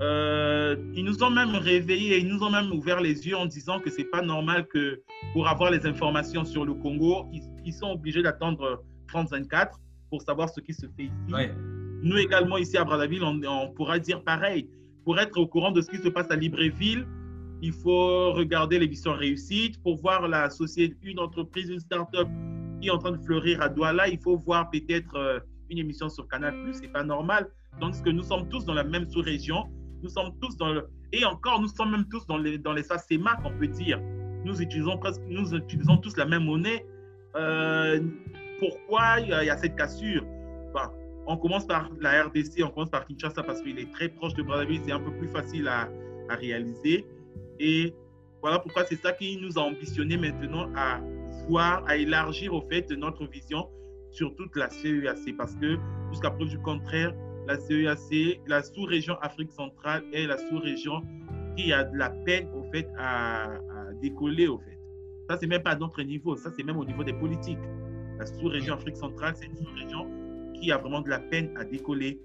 Euh, 0.00 0.76
ils 0.94 1.04
nous 1.04 1.20
ont 1.24 1.30
même 1.30 1.56
réveillés, 1.56 2.20
ils 2.20 2.28
nous 2.28 2.44
ont 2.44 2.50
même 2.50 2.70
ouvert 2.70 3.00
les 3.00 3.26
yeux 3.26 3.36
en 3.36 3.46
disant 3.46 3.80
que 3.80 3.90
c'est 3.90 4.04
pas 4.04 4.22
normal 4.22 4.68
que 4.68 5.02
pour 5.32 5.48
avoir 5.48 5.72
les 5.72 5.84
informations 5.84 6.44
sur 6.44 6.64
le 6.64 6.74
Congo, 6.74 7.26
ils, 7.64 7.72
sont 7.72 7.90
obligés 7.90 8.22
d'attendre 8.22 8.84
34 9.08 9.80
pour 10.10 10.22
savoir 10.22 10.48
ce 10.48 10.60
qui 10.60 10.74
se 10.74 10.86
fait 10.96 11.06
ici. 11.06 11.50
Nous 12.04 12.18
également 12.18 12.56
ici 12.56 12.76
à 12.76 12.84
Brazzaville, 12.84 13.24
on, 13.24 13.40
on 13.44 13.72
pourra 13.72 13.98
dire 13.98 14.22
pareil 14.22 14.68
pour 15.04 15.18
être 15.18 15.36
au 15.38 15.46
courant 15.48 15.72
de 15.72 15.80
ce 15.80 15.90
qui 15.90 15.98
se 15.98 16.08
passe 16.08 16.30
à 16.30 16.36
Libreville, 16.36 17.04
il 17.62 17.72
faut 17.72 18.32
regarder 18.32 18.78
l'émission 18.78 19.12
Réussite. 19.12 19.82
Pour 19.82 19.96
voir 19.96 20.28
la 20.28 20.50
société, 20.50 20.96
une 21.02 21.18
entreprise, 21.18 21.68
une 21.68 21.80
start-up 21.80 22.28
en 22.90 22.98
train 22.98 23.12
de 23.12 23.22
fleurir 23.22 23.60
à 23.62 23.68
Douala, 23.68 24.08
il 24.08 24.18
faut 24.18 24.36
voir 24.36 24.70
peut-être 24.70 25.14
euh, 25.16 25.40
une 25.70 25.78
émission 25.78 26.08
sur 26.08 26.26
Canal+. 26.28 26.54
C'est 26.72 26.92
pas 26.92 27.04
normal. 27.04 27.48
Donc, 27.80 28.00
que 28.02 28.10
nous 28.10 28.22
sommes 28.22 28.48
tous 28.48 28.64
dans 28.64 28.74
la 28.74 28.84
même 28.84 29.08
sous-région. 29.08 29.64
Nous 30.02 30.10
sommes 30.10 30.32
tous 30.40 30.56
dans 30.56 30.72
le... 30.72 30.88
Et 31.12 31.24
encore, 31.24 31.60
nous 31.60 31.68
sommes 31.68 31.92
même 31.92 32.08
tous 32.10 32.26
dans 32.26 32.38
les, 32.38 32.58
dans 32.58 32.72
les 32.72 32.82
SACEMAC, 32.82 33.38
on 33.44 33.56
peut 33.58 33.68
dire. 33.68 34.00
Nous 34.44 34.60
utilisons 34.60 34.98
presque, 34.98 35.22
nous 35.28 35.54
utilisons 35.54 35.96
tous 35.98 36.16
la 36.16 36.26
même 36.26 36.44
monnaie. 36.44 36.84
Euh, 37.36 38.00
pourquoi 38.58 39.20
il 39.20 39.28
y, 39.28 39.32
a, 39.32 39.56
cette 39.56 39.76
cassure? 39.76 40.24
On 41.26 41.36
commence 41.36 41.66
par 41.66 41.88
la 42.00 42.24
RDC, 42.24 42.62
on 42.64 42.68
commence 42.70 42.90
par 42.90 43.06
Kinshasa 43.06 43.44
parce 43.44 43.62
qu'il 43.62 43.78
est 43.78 43.90
très 43.92 44.08
proche 44.08 44.34
de 44.34 44.42
Brazzaville, 44.42 44.80
c'est 44.84 44.92
un 44.92 44.98
peu 44.98 45.12
plus 45.12 45.28
facile 45.28 45.68
à, 45.68 45.88
réaliser. 46.30 47.06
Et 47.60 47.94
voilà 48.40 48.58
pourquoi 48.58 48.84
c'est 48.86 48.96
ça 48.96 49.12
qui 49.12 49.36
nous 49.36 49.58
a 49.58 49.62
ambitionné 49.62 50.16
maintenant 50.16 50.68
à 50.74 50.98
voir, 51.48 51.84
à 51.86 51.96
élargir 51.96 52.54
au 52.54 52.60
fait 52.62 52.90
notre 52.90 53.26
vision 53.26 53.68
sur 54.10 54.34
toute 54.36 54.54
la 54.56 54.68
CEAC 54.68 55.36
parce 55.36 55.54
que 55.56 55.76
jusqu'à 56.10 56.30
preuve 56.30 56.48
du 56.48 56.58
contraire, 56.58 57.14
la 57.46 57.58
CEAC, 57.58 58.40
la 58.46 58.62
sous-région 58.62 59.16
Afrique 59.20 59.52
centrale 59.52 60.04
est 60.12 60.26
la 60.26 60.36
sous-région 60.36 61.02
qui 61.56 61.72
a 61.72 61.84
de 61.84 61.96
la 61.96 62.10
peine 62.10 62.48
au 62.54 62.62
fait 62.70 62.88
à, 62.98 63.44
à 63.44 63.92
décoller 64.00 64.48
au 64.48 64.58
fait. 64.58 64.78
Ça, 65.28 65.36
c'est 65.38 65.46
même 65.46 65.62
pas 65.62 65.70
à 65.70 65.76
notre 65.76 66.02
niveau, 66.02 66.36
ça, 66.36 66.50
c'est 66.56 66.62
même 66.62 66.76
au 66.76 66.84
niveau 66.84 67.04
des 67.04 67.12
politiques. 67.12 67.58
La 68.18 68.26
sous-région 68.26 68.74
Afrique 68.74 68.96
centrale, 68.96 69.34
c'est 69.36 69.46
une 69.46 69.56
sous-région 69.56 70.06
qui 70.54 70.70
a 70.70 70.78
vraiment 70.78 71.00
de 71.00 71.08
la 71.08 71.18
peine 71.18 71.52
à 71.56 71.64
décoller. 71.64 72.20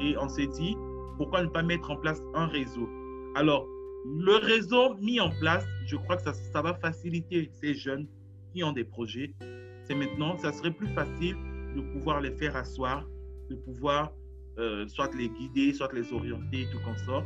Et 0.00 0.16
on 0.18 0.28
s'est 0.28 0.46
dit, 0.46 0.76
pourquoi 1.16 1.42
ne 1.42 1.48
pas 1.48 1.62
mettre 1.62 1.90
en 1.90 1.96
place 1.96 2.22
un 2.34 2.46
réseau? 2.46 2.88
Alors, 3.34 3.66
le 4.06 4.36
réseau 4.36 4.94
mis 5.00 5.20
en 5.20 5.30
place, 5.40 5.64
je 5.86 5.96
crois 5.96 6.16
que 6.16 6.22
ça, 6.22 6.32
ça 6.32 6.62
va 6.62 6.74
faciliter 6.74 7.50
ces 7.52 7.74
jeunes 7.74 8.06
qui 8.54 8.62
ont 8.62 8.72
des 8.72 8.84
projets. 8.84 9.34
C'est 9.82 9.94
maintenant, 9.94 10.38
ça 10.38 10.52
serait 10.52 10.70
plus 10.70 10.88
facile 10.88 11.36
de 11.76 11.80
pouvoir 11.92 12.20
les 12.20 12.30
faire 12.30 12.56
asseoir, 12.56 13.06
de 13.50 13.56
pouvoir 13.56 14.12
euh, 14.58 14.86
soit 14.86 15.12
les 15.14 15.28
guider, 15.28 15.74
soit 15.74 15.92
les 15.92 16.12
orienter, 16.12 16.66
tout 16.72 16.78
comme 16.84 16.96
ça. 16.96 17.24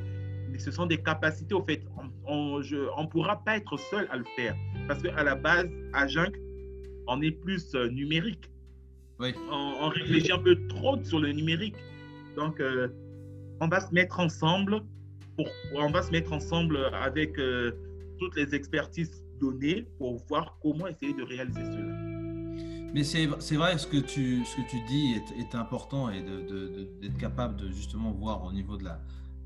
Mais 0.51 0.59
ce 0.59 0.71
sont 0.71 0.87
des 0.87 0.97
capacités, 0.97 1.55
au 1.55 1.63
fait, 1.63 1.83
on 2.27 2.59
ne 2.61 3.07
pourra 3.07 3.45
pas 3.45 3.59
être 3.59 3.77
seul 3.91 4.09
à 4.11 4.17
le 4.17 4.25
faire. 4.35 4.57
Parce 4.89 5.03
qu'à 5.03 5.23
la 5.23 5.35
base, 5.35 5.67
à 5.93 6.07
Junk, 6.07 6.33
on 7.07 7.21
est 7.21 7.31
plus 7.31 7.75
euh, 7.75 7.89
numérique. 7.89 8.51
On, 9.21 9.89
réfléchit 9.89 10.33
un 10.33 10.39
peu 10.39 10.57
trop 10.69 10.97
sur 11.05 11.19
le 11.19 11.33
numérique. 11.33 11.75
Donc, 12.37 12.61
euh, 12.61 12.89
on 13.61 13.69
va 13.69 13.81
se 13.81 13.93
mettre 13.93 14.21
ensemble. 14.21 14.81
Pour, 15.37 15.49
on 15.75 15.91
va 15.91 16.03
se 16.03 16.11
mettre 16.13 16.33
ensemble 16.33 16.79
avec 16.95 17.35
toutes 18.19 18.37
les 18.37 18.55
expertises 18.55 19.25
données 19.39 19.87
pour 19.99 20.17
voir 20.29 20.59
comment 20.63 20.87
essayer 20.87 21.15
de 21.15 21.23
réaliser 21.23 21.65
cela. 21.65 22.19
Mais 22.95 23.05
c'est 23.05 23.27
vrai, 23.57 23.77
ce 23.77 23.87
que 23.87 23.99
tu, 23.99 24.45
ce 24.45 24.57
que 24.57 24.69
tu 24.69 24.81
dis 24.89 25.15
est, 25.39 25.55
important 25.55 26.11
et 26.11 26.23
d'être 26.23 27.19
capable 27.19 27.57
de 27.57 27.69
justement 27.69 28.13
voir 28.13 28.45
au 28.45 28.53
niveau 28.53 28.77
de 28.77 28.85
la, 28.85 29.01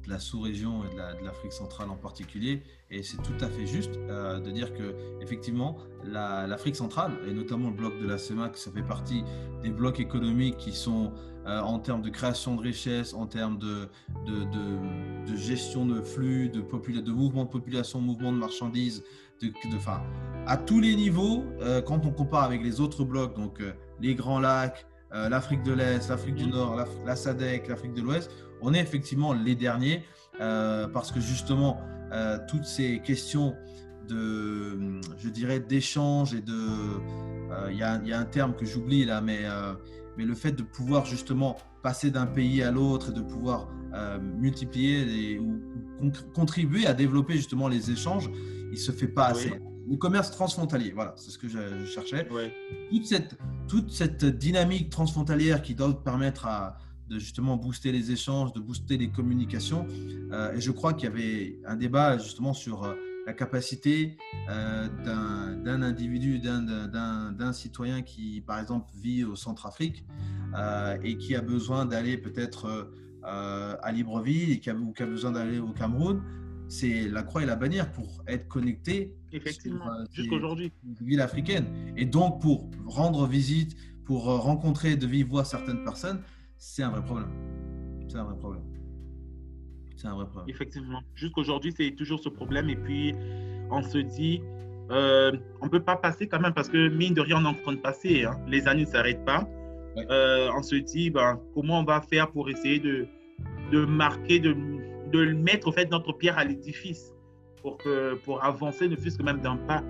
de 0.05 0.11
la 0.11 0.19
sous-région 0.19 0.85
et 0.85 0.95
de 0.95 1.25
l'Afrique 1.25 1.53
centrale 1.53 1.91
en 1.91 1.97
particulier. 1.97 2.63
Et 2.91 3.03
c'est 3.03 3.19
tout 3.19 3.45
à 3.45 3.49
fait 3.49 3.67
juste 3.67 3.97
euh, 3.97 4.39
de 4.39 4.51
dire 4.51 4.73
que 4.73 4.95
effectivement 5.21 5.79
l'Afrique 6.05 6.77
centrale 6.77 7.13
et 7.29 7.33
notamment 7.33 7.71
le 7.71 7.77
bloc 7.77 7.99
de 8.01 8.07
la 8.07 8.19
CEMAC, 8.19 8.57
ça 8.57 8.71
fait 8.71 8.83
partie 8.83 9.25
des 9.63 9.71
blocs 9.71 10.01
économiques 10.01 10.57
qui 10.57 10.73
sont 10.73 11.13
euh, 11.47 11.61
en 11.61 11.79
termes 11.79 12.03
de 12.03 12.11
création 12.11 12.55
de 12.55 12.63
richesse, 12.63 13.15
en 13.15 13.27
termes 13.27 13.59
de, 13.59 13.89
de, 14.27 15.37
gestion 15.37 15.87
de 15.87 16.01
flux, 16.01 16.49
de, 16.49 16.61
de 16.61 17.13
mouvement 17.13 17.45
de 17.45 17.51
population, 17.51 18.01
mouvement 18.01 18.33
de 18.33 18.39
marchandises, 18.39 19.03
de, 19.43 19.49
de, 19.49 19.79
à 20.47 20.57
tous 20.57 20.81
les 20.81 20.97
niveaux, 20.97 21.45
euh, 21.61 21.83
quand 21.83 22.07
on 22.07 22.11
compare 22.11 22.45
avec 22.45 22.63
les 22.63 22.81
autres 22.81 23.05
blocs, 23.05 23.35
donc 23.37 23.61
les 24.01 24.15
Grands 24.15 24.41
Lacs, 24.41 24.87
l'Afrique 25.13 25.63
de 25.63 25.73
l'Est, 25.73 26.09
l'Afrique 26.09 26.37
du 26.37 26.47
Nord, 26.47 26.75
la, 26.75 26.87
la 27.05 27.17
SADC, 27.17 27.69
l'Afrique 27.69 27.93
de 27.93 28.01
l'Ouest, 28.01 28.31
on 28.63 28.73
est 28.73 28.81
effectivement 28.81 29.33
les 29.33 29.55
derniers 29.55 30.05
euh, 30.41 30.89
parce 30.89 31.13
que 31.13 31.21
justement, 31.21 31.81
euh, 32.13 32.39
toutes 32.49 32.65
ces 32.65 33.01
questions 33.01 33.55
de, 34.09 35.01
je 35.19 35.29
dirais, 35.29 35.61
d'échange 35.61 36.35
et 36.35 36.41
de. 36.41 36.53
Euh, 36.53 37.69
il 37.71 37.77
y, 37.77 37.83
a 37.83 38.19
un 38.19 38.25
terme 38.25 38.55
que 38.55 38.65
j'oublie 38.65 39.05
là, 39.05 39.21
mais, 39.21 39.43
mais 40.17 40.25
le 40.25 40.35
fait 40.35 40.53
de 40.53 40.63
pouvoir 40.63 41.05
justement 41.05 41.59
passer 41.83 42.11
d'un 42.11 42.25
pays 42.25 42.63
à 42.63 42.71
l'autre 42.71 43.11
et 43.11 43.13
de 43.13 43.21
pouvoir 43.21 43.69
multiplier 44.23 45.39
ou 45.39 45.61
contribuer 46.35 46.87
à 46.87 46.95
développer 46.95 47.35
justement 47.35 47.69
les 47.69 47.91
échanges, 47.91 48.31
il 48.73 48.79
se 48.79 48.91
fait 48.91 49.09
pas 49.09 49.27
assez. 49.27 49.53
Le 49.89 49.97
commerce 49.97 50.31
transfrontalier, 50.31 50.93
voilà, 50.93 51.15
c'est 51.17 51.31
ce 51.31 51.39
que 51.39 51.49
je, 51.49 51.85
cherchais. 51.85 52.27
Toute, 52.91 53.07
cette, 53.07 53.37
toute 53.69 53.91
cette 53.91 54.25
dynamique 54.25 54.91
transfrontalière 54.91 55.61
qui 55.61 55.75
doit 55.75 56.03
permettre 56.03 56.47
à, 56.47 56.79
de 57.13 57.19
justement 57.19 57.57
booster 57.57 57.93
les 57.93 58.11
échanges, 58.11 58.53
de 58.53 58.61
booster 58.61 58.97
les 58.97 59.11
communications. 59.11 59.87
Euh, 60.33 60.55
et 60.55 60.61
je 60.61 60.71
crois 60.71 60.95
qu'il 60.95 61.09
y 61.09 61.13
avait 61.13 61.59
un 61.67 61.77
débat 61.77 62.17
justement 62.19 62.55
sur 62.55 62.85
euh, 62.85 62.95
la 63.27 63.35
capacité 63.35 64.17
euh, 64.49 64.89
d'un 65.65 65.83
individu, 65.83 66.39
d'un 66.39 67.53
citoyen 67.53 68.03
qui, 68.03 68.41
par 68.41 68.59
exemple, 68.59 68.91
vit 69.01 69.25
au 69.25 69.37
Centrafrique 69.37 70.05
et 71.05 71.17
qui 71.17 71.35
a 71.37 71.41
besoin 71.41 71.87
d'aller 71.87 72.19
peut-être 72.19 72.91
à 73.23 73.93
Libreville 73.93 74.51
et 74.51 74.59
qui 74.59 74.71
a, 74.71 74.75
ou 74.75 74.93
qui 74.93 75.03
a 75.03 75.07
besoin 75.07 75.31
d'aller 75.31 75.61
au 75.61 75.69
Cameroun. 75.73 76.23
C'est 76.73 77.07
la 77.07 77.23
croix 77.23 77.43
et 77.43 77.47
la 77.47 77.55
bannière 77.55 77.93
pour 77.93 78.25
être 78.27 78.49
connecté 78.49 79.15
Effectivement, 79.31 79.85
jusqu'aujourd'hui. 80.11 80.73
Ville 81.03 81.21
africaine. 81.21 81.67
Et 81.99 82.07
donc, 82.07 82.41
pour 82.41 82.71
rendre 82.87 83.27
visite, 83.27 83.77
pour 84.07 84.25
rencontrer 84.25 84.97
de 84.97 85.07
vive 85.07 85.27
voix 85.27 85.45
certaines 85.45 85.85
personnes, 85.85 86.23
c'est 86.57 86.83
un 86.83 86.89
vrai 86.89 87.05
problème. 87.05 87.29
C'est 88.09 88.17
un 88.17 88.25
vrai 88.25 88.39
problème. 88.39 88.63
C'est 89.97 90.07
un 90.07 90.15
vrai 90.15 90.25
problème. 90.25 90.49
Effectivement. 90.49 91.03
Jusqu'aujourd'hui, 91.15 91.75
c'est 91.77 91.91
toujours 91.91 92.21
ce 92.21 92.31
problème. 92.31 92.71
Et 92.71 92.77
puis, 92.77 93.15
on 93.71 93.83
se 93.83 93.99
dit, 93.99 94.41
euh, 94.91 95.31
on 95.61 95.67
ne 95.67 95.71
peut 95.71 95.83
pas 95.83 95.97
passer 95.97 96.27
quand 96.27 96.41
même 96.41 96.55
parce 96.55 96.71
que, 96.71 96.89
mine 96.89 97.13
de 97.13 97.21
rien, 97.21 97.37
on 97.37 97.45
est 97.45 97.49
en 97.49 97.63
train 97.63 97.75
de 97.75 97.81
passer. 97.81 98.25
Hein. 98.25 98.41
Les 98.49 98.67
années 98.67 98.87
ne 98.87 98.91
s'arrêtent 98.91 99.27
pas. 99.27 99.47
Euh, 99.99 100.49
on 100.57 100.63
se 100.63 100.77
dit, 100.77 101.11
ben, 101.11 101.39
comment 101.53 101.81
on 101.81 101.85
va 101.85 102.01
faire 102.01 102.31
pour 102.33 102.49
essayer 102.49 102.79
de, 102.79 103.07
de 103.73 103.85
marquer, 103.85 104.41
de, 104.41 104.57
de 105.13 105.33
mettre 105.33 105.69
au 105.69 105.73
fait 105.73 105.91
notre 105.91 106.13
pierre 106.13 106.39
à 106.39 106.45
l'édifice 106.45 107.15
pour, 107.61 107.77
que, 107.79 108.15
pour 108.25 108.43
avancer, 108.45 108.89
ne 108.89 108.97
fût-ce 108.97 109.19
que 109.19 109.23
même 109.23 109.41
d'un 109.41 109.57
pas. 109.57 109.83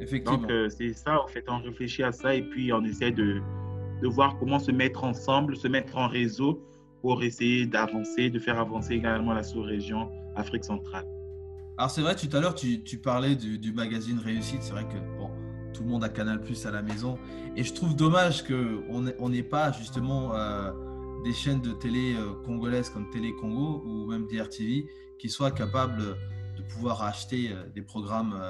Effectivement. 0.00 0.38
Donc, 0.38 0.50
euh, 0.50 0.68
c'est 0.68 0.94
ça, 0.94 1.20
en 1.22 1.26
fait, 1.26 1.44
on 1.48 1.58
réfléchit 1.58 2.02
à 2.02 2.12
ça 2.12 2.34
et 2.34 2.42
puis 2.42 2.72
on 2.72 2.82
essaie 2.84 3.10
de, 3.10 3.40
de 4.00 4.08
voir 4.08 4.38
comment 4.38 4.58
se 4.58 4.70
mettre 4.70 5.04
ensemble, 5.04 5.56
se 5.56 5.68
mettre 5.68 5.96
en 5.96 6.08
réseau 6.08 6.62
pour 7.02 7.22
essayer 7.22 7.66
d'avancer, 7.66 8.30
de 8.30 8.38
faire 8.38 8.58
avancer 8.58 8.94
également 8.94 9.34
la 9.34 9.42
sous-région 9.42 10.10
Afrique 10.36 10.64
centrale. 10.64 11.06
Alors 11.76 11.90
c'est 11.90 12.02
vrai, 12.02 12.14
tout 12.14 12.34
à 12.36 12.40
l'heure, 12.40 12.54
tu, 12.54 12.82
tu, 12.82 12.98
parlais 12.98 13.36
du, 13.36 13.72
magazine 13.72 14.18
Réussite. 14.18 14.62
C'est 14.62 14.72
vrai 14.72 14.84
que 14.84 14.98
bon, 15.18 15.30
tout 15.72 15.82
le 15.82 15.88
monde 15.88 16.04
a 16.04 16.08
Canal 16.08 16.40
Plus 16.40 16.66
à 16.66 16.70
la 16.70 16.82
maison. 16.82 17.18
Et 17.56 17.64
je 17.64 17.72
trouve 17.72 17.96
dommage 17.96 18.44
qu'on 18.44 19.28
n'ait 19.30 19.42
pas 19.42 19.72
justement 19.72 20.34
euh, 20.34 20.72
des 21.24 21.32
chaînes 21.32 21.60
de 21.60 21.72
télé 21.72 22.14
euh, 22.14 22.32
congolaises 22.44 22.90
comme 22.90 23.10
Télé 23.10 23.34
Congo 23.34 23.82
ou 23.84 24.06
même 24.06 24.26
DRTV 24.26 24.86
qui 25.18 25.28
soient 25.28 25.50
capables 25.50 26.16
de 26.56 26.62
pouvoir 26.74 27.02
acheter 27.02 27.52
euh, 27.52 27.68
des 27.74 27.82
programmes 27.82 28.40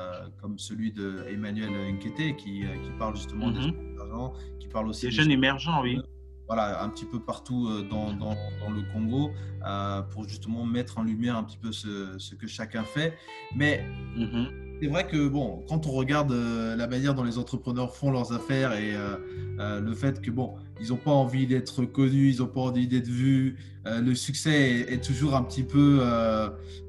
comme 0.41 0.59
celui 0.59 0.93
de 0.93 1.25
Emmanuel 1.29 1.71
Nkete 1.95 2.37
qui, 2.37 2.63
qui 2.63 2.91
parle 2.99 3.17
justement 3.17 3.51
des 3.51 3.59
mhm. 3.59 3.63
jeunes 3.63 3.95
émergents, 3.95 4.33
qui 4.59 4.69
parle 4.69 4.89
aussi 4.89 5.07
des, 5.07 5.13
jeunes 5.13 5.31
émergents, 5.31 5.83
oui. 5.83 6.01
Voilà, 6.47 6.83
un 6.83 6.89
petit 6.89 7.05
peu 7.05 7.21
partout 7.21 7.69
dans, 7.85 8.13
dans, 8.13 8.35
dans 8.61 8.71
le 8.71 8.83
Congo 8.93 9.31
pour 10.11 10.29
justement 10.29 10.67
mettre 10.67 10.99
en 10.99 11.05
lumière 11.05 11.37
un 11.37 11.45
petit 11.45 11.59
peu 11.59 11.71
ce, 11.71 12.19
ce 12.19 12.35
que 12.35 12.49
chacun 12.49 12.83
fait. 12.83 13.17
Mais 13.55 13.87
mhm 14.17 14.70
c'est 14.81 14.89
vrai 14.89 15.07
que 15.07 15.29
bon, 15.29 15.63
quand 15.69 15.87
on 15.87 15.91
regarde 15.91 16.33
euh, 16.33 16.75
la 16.75 16.87
manière 16.87 17.15
dont 17.15 17.23
les 17.23 17.37
entrepreneurs 17.37 17.95
font 17.95 18.11
leurs 18.11 18.33
affaires 18.33 18.73
et 18.73 18.95
euh, 18.95 19.17
euh, 19.59 19.81
le 19.81 19.95
fait 19.95 20.23
que 20.23 20.31
bon, 20.31 20.55
ils 20.81 20.89
n'ont 20.89 20.97
pas 20.97 21.11
envie 21.11 21.47
d'être 21.47 21.85
connus, 21.85 22.31
ils 22.31 22.39
n'ont 22.39 22.47
pas 22.47 22.63
envie 22.63 22.89
d'être 22.89 23.09
vus, 23.09 23.59
le 23.85 24.15
succès 24.15 24.87
est, 24.89 25.03
toujours 25.03 25.35
un 25.35 25.43
petit 25.43 25.63
peu 25.63 26.03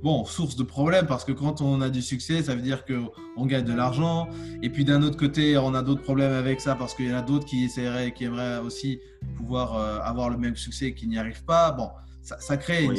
bon 0.03 0.25
source 0.25 0.57
de 0.57 0.63
problèmes 0.63 1.05
parce 1.05 1.23
que 1.23 1.31
quand 1.31 1.61
on 1.61 1.79
a 1.79 1.89
du 1.89 2.01
succès, 2.01 2.43
ça 2.43 2.53
veut 2.53 2.61
dire 2.61 2.83
que 2.83 3.01
on 3.37 3.45
gagne 3.45 3.63
de 3.63 3.73
l'argent 3.73 4.27
et 4.61 4.69
puis 4.69 4.83
d'un 4.83 5.01
autre 5.01 5.17
côté, 5.17 5.57
on 5.57 5.73
a 5.73 5.83
d'autres 5.83 6.01
problèmes 6.01 6.33
avec 6.33 6.59
ça 6.59 6.75
parce 6.75 6.93
qu'il 6.93 7.07
y 7.07 7.13
en 7.13 7.17
a 7.17 7.21
d'autres 7.21 7.45
qui 7.45 7.63
essaieraient, 7.63 8.13
qui 8.13 8.25
aimeraient 8.25 8.59
aussi 8.59 8.99
pouvoir 9.37 9.75
avoir 10.05 10.29
le 10.29 10.37
même 10.37 10.57
succès 10.57 10.87
et 10.87 10.93
qui 10.93 11.07
n'y 11.07 11.17
arrivent 11.17 11.45
pas. 11.45 11.71
Bon, 11.71 11.89
ça, 12.21 12.57
crée 12.57 12.89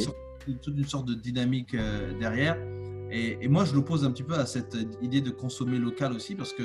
toute 0.62 0.76
une 0.76 0.86
sorte 0.86 1.06
de 1.06 1.14
dynamique 1.14 1.76
derrière. 2.18 2.56
Et, 3.12 3.46
moi, 3.46 3.66
je 3.66 3.74
l'oppose 3.74 4.04
un 4.06 4.10
petit 4.10 4.22
peu 4.22 4.34
à 4.34 4.46
cette 4.46 4.74
idée 5.02 5.20
de 5.20 5.30
consommer 5.30 5.78
local 5.78 6.12
aussi, 6.12 6.34
parce 6.34 6.54
que 6.54 6.62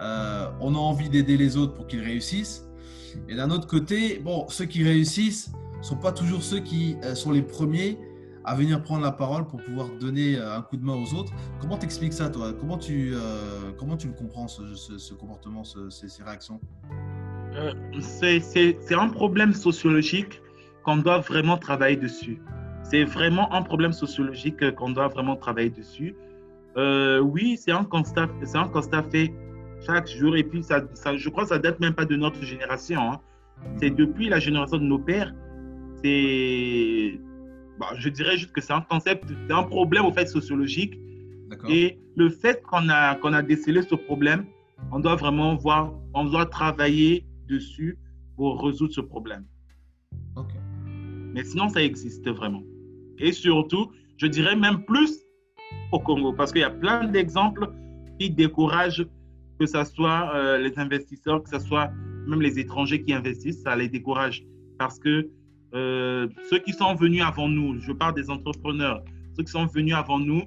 euh, 0.00 0.46
on 0.60 0.74
a 0.74 0.78
envie 0.78 1.08
d'aider 1.08 1.36
les 1.36 1.56
autres 1.56 1.74
pour 1.74 1.88
qu'ils 1.88 2.02
réussissent. 2.02 2.68
Et 3.28 3.34
d'un 3.34 3.50
autre 3.50 3.66
côté, 3.66 4.20
bon, 4.20 4.46
ceux 4.48 4.66
qui 4.66 4.84
réussissent 4.84 5.50
ne 5.78 5.82
sont 5.82 5.96
pas 5.96 6.12
toujours 6.12 6.44
ceux 6.44 6.60
qui 6.60 6.96
euh, 7.02 7.16
sont 7.16 7.32
les 7.32 7.42
premiers 7.42 7.98
à 8.44 8.54
venir 8.54 8.82
prendre 8.82 9.02
la 9.02 9.10
parole 9.10 9.46
pour 9.48 9.60
pouvoir 9.62 9.88
donner 9.98 10.36
euh, 10.36 10.56
un 10.56 10.62
coup 10.62 10.76
de 10.76 10.84
main 10.84 10.94
aux 10.94 11.12
autres. 11.12 11.32
Comment 11.60 11.76
t'expliques 11.76 12.12
ça, 12.12 12.30
toi? 12.30 12.52
Comment 12.58 12.78
tu, 12.78 13.12
comment 13.76 13.96
tu 13.96 14.06
le 14.06 14.14
comprends, 14.14 14.46
ce, 14.46 15.12
comportement, 15.14 15.64
ces, 15.64 16.08
ces, 16.08 16.22
réactions? 16.22 16.60
C'est 18.00 18.94
un 18.94 19.08
problème 19.08 19.52
sociologique 19.52 20.40
qu'on 20.84 20.98
doit 20.98 21.18
vraiment 21.18 21.58
travailler 21.58 21.96
dessus. 21.96 22.40
C'est 22.90 23.04
vraiment 23.04 23.52
un 23.54 23.62
problème 23.62 23.92
sociologique 23.92 24.74
qu'on 24.74 24.90
doit 24.90 25.06
vraiment 25.06 25.36
travailler 25.36 25.70
dessus. 25.70 26.16
Euh, 26.76 27.20
oui, 27.20 27.56
c'est 27.56 27.70
un 27.70 27.84
constat, 27.84 28.28
c'est 28.42 28.58
un 28.58 28.66
constat 28.66 29.04
fait 29.04 29.32
chaque 29.86 30.08
jour. 30.08 30.36
Et 30.36 30.42
puis, 30.42 30.64
ça, 30.64 30.82
ça, 30.94 31.16
je 31.16 31.28
crois 31.28 31.44
que 31.44 31.50
ça 31.50 31.60
date 31.60 31.78
même 31.78 31.94
pas 31.94 32.04
de 32.04 32.16
notre 32.16 32.42
génération. 32.42 33.00
Hein. 33.12 33.20
C'est 33.76 33.90
depuis 33.90 34.28
la 34.28 34.40
génération 34.40 34.78
de 34.78 34.82
nos 34.82 34.98
pères. 34.98 35.32
C'est, 36.02 37.20
bah, 37.78 37.90
je 37.96 38.08
dirais 38.08 38.36
juste 38.36 38.50
que 38.50 38.60
c'est 38.60 38.72
un 38.72 38.80
concept, 38.80 39.24
c'est 39.46 39.54
un 39.54 39.62
problème 39.62 40.04
au 40.04 40.12
fait 40.12 40.26
sociologique. 40.26 40.98
Et 41.68 42.00
le 42.16 42.28
fait 42.28 42.60
qu'on 42.62 42.88
a, 42.88 43.14
qu'on 43.14 43.34
a 43.34 43.42
décelé 43.42 43.82
ce 43.82 43.94
problème, 43.94 44.46
on 44.90 44.98
doit 44.98 45.14
vraiment 45.14 45.54
voir, 45.54 45.92
on 46.14 46.24
doit 46.24 46.46
travailler 46.46 47.24
dessus 47.48 47.98
pour 48.36 48.64
résoudre 48.64 48.94
ce 48.94 49.00
problème. 49.00 49.44
Mais 51.34 51.44
sinon, 51.44 51.68
ça 51.68 51.80
existe 51.82 52.28
vraiment 52.28 52.62
et 53.20 53.32
surtout, 53.32 53.92
je 54.16 54.26
dirais 54.26 54.56
même 54.56 54.84
plus 54.84 55.20
au 55.92 55.98
Congo, 55.98 56.32
parce 56.32 56.52
qu'il 56.52 56.62
y 56.62 56.64
a 56.64 56.70
plein 56.70 57.04
d'exemples 57.04 57.70
qui 58.18 58.30
découragent, 58.30 59.06
que 59.58 59.66
ce 59.66 59.84
soit 59.84 60.34
euh, 60.34 60.58
les 60.58 60.78
investisseurs, 60.78 61.42
que 61.42 61.50
ce 61.50 61.58
soit 61.58 61.90
même 62.26 62.42
les 62.42 62.58
étrangers 62.58 63.02
qui 63.02 63.12
investissent, 63.12 63.62
ça 63.62 63.76
les 63.76 63.88
décourage. 63.88 64.44
Parce 64.78 64.98
que 64.98 65.28
euh, 65.74 66.28
ceux 66.48 66.58
qui 66.58 66.72
sont 66.72 66.94
venus 66.94 67.22
avant 67.22 67.48
nous, 67.48 67.78
je 67.80 67.92
parle 67.92 68.14
des 68.14 68.30
entrepreneurs, 68.30 69.02
ceux 69.36 69.44
qui 69.44 69.52
sont 69.52 69.66
venus 69.66 69.94
avant 69.94 70.18
nous 70.18 70.42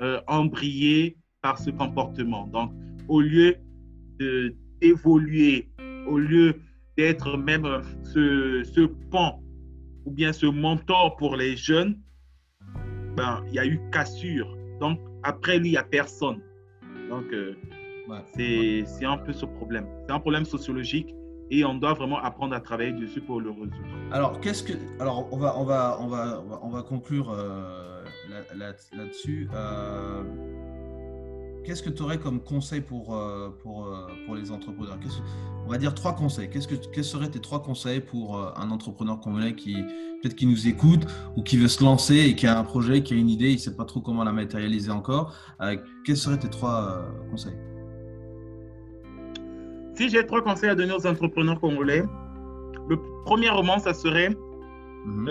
euh, 0.00 0.20
ont 0.28 0.46
brillé 0.46 1.16
par 1.42 1.58
ce 1.58 1.70
comportement. 1.70 2.46
Donc, 2.48 2.72
au 3.08 3.20
lieu 3.20 3.56
d'évoluer, 4.80 5.68
au 6.06 6.18
lieu 6.18 6.60
d'être 6.96 7.36
même 7.36 7.66
ce, 8.02 8.62
ce 8.64 8.80
pont 9.10 9.40
ou 10.04 10.10
bien 10.10 10.32
ce 10.32 10.46
mentor 10.46 11.16
pour 11.16 11.36
les 11.36 11.56
jeunes, 11.56 11.98
ben, 13.16 13.42
il 13.48 13.54
y 13.54 13.58
a 13.58 13.66
eu 13.66 13.80
cassure. 13.90 14.56
Donc, 14.80 15.00
après 15.22 15.58
lui, 15.58 15.68
il 15.68 15.72
n'y 15.72 15.76
a 15.76 15.82
personne. 15.82 16.40
Donc, 17.08 17.24
euh, 17.32 17.54
c'est 18.34 19.04
un 19.04 19.18
peu 19.18 19.32
ce 19.32 19.44
problème. 19.44 19.86
C'est 20.06 20.12
un 20.12 20.20
problème 20.20 20.44
sociologique 20.44 21.14
et 21.50 21.64
on 21.64 21.74
doit 21.74 21.94
vraiment 21.94 22.18
apprendre 22.18 22.54
à 22.54 22.60
travailler 22.60 22.92
dessus 22.92 23.20
pour 23.20 23.40
le 23.40 23.50
résoudre. 23.50 23.74
Alors, 24.12 24.40
qu'est-ce 24.40 24.62
que. 24.62 24.74
Alors, 25.00 25.28
on 25.32 25.38
va, 25.38 25.58
on 25.58 25.64
va, 25.64 25.98
on 26.00 26.06
va, 26.08 26.44
on 26.62 26.68
va, 26.68 26.82
conclure 26.82 27.30
euh, 27.30 28.04
là-dessus. 28.54 29.48
euh, 29.54 30.22
qu'est-ce 31.68 31.82
que 31.82 31.90
tu 31.90 32.02
aurais 32.02 32.18
comme 32.18 32.40
conseil 32.40 32.80
pour, 32.80 33.14
euh, 33.14 33.50
pour, 33.62 33.86
euh, 33.86 34.06
pour 34.24 34.34
les 34.34 34.50
entrepreneurs? 34.50 34.98
On 35.66 35.70
va 35.70 35.76
dire 35.76 35.94
trois 35.94 36.14
conseils. 36.14 36.48
Qu'est-ce 36.48 36.66
que, 36.66 36.74
quels 36.74 37.04
seraient 37.04 37.28
tes 37.28 37.40
trois 37.40 37.62
conseils 37.62 38.00
pour 38.00 38.38
euh, 38.38 38.50
un 38.56 38.70
entrepreneur 38.70 39.20
congolais 39.20 39.54
qui 39.54 39.74
peut-être 40.22 40.34
qui 40.34 40.46
nous 40.46 40.66
écoute 40.66 41.06
ou 41.36 41.42
qui 41.42 41.58
veut 41.58 41.68
se 41.68 41.84
lancer 41.84 42.16
et 42.16 42.34
qui 42.34 42.46
a 42.46 42.58
un 42.58 42.64
projet, 42.64 43.02
qui 43.02 43.12
a 43.12 43.18
une 43.18 43.28
idée, 43.28 43.50
il 43.50 43.56
ne 43.56 43.58
sait 43.58 43.76
pas 43.76 43.84
trop 43.84 44.00
comment 44.00 44.24
la 44.24 44.32
matérialiser 44.32 44.90
encore 44.90 45.36
Quels 46.06 46.16
seraient 46.16 46.38
tes 46.38 46.48
trois 46.48 47.04
conseils? 47.30 47.56
Si 49.94 50.08
j'ai 50.08 50.24
trois 50.26 50.40
conseils 50.40 50.70
à 50.70 50.74
donner 50.74 50.94
aux 50.94 51.06
entrepreneurs 51.06 51.60
congolais, 51.60 52.02
le 52.88 52.96
premier 53.26 53.50
roman, 53.50 53.78
ça 53.78 53.92
serait 53.92 54.30
mhm. 55.04 55.26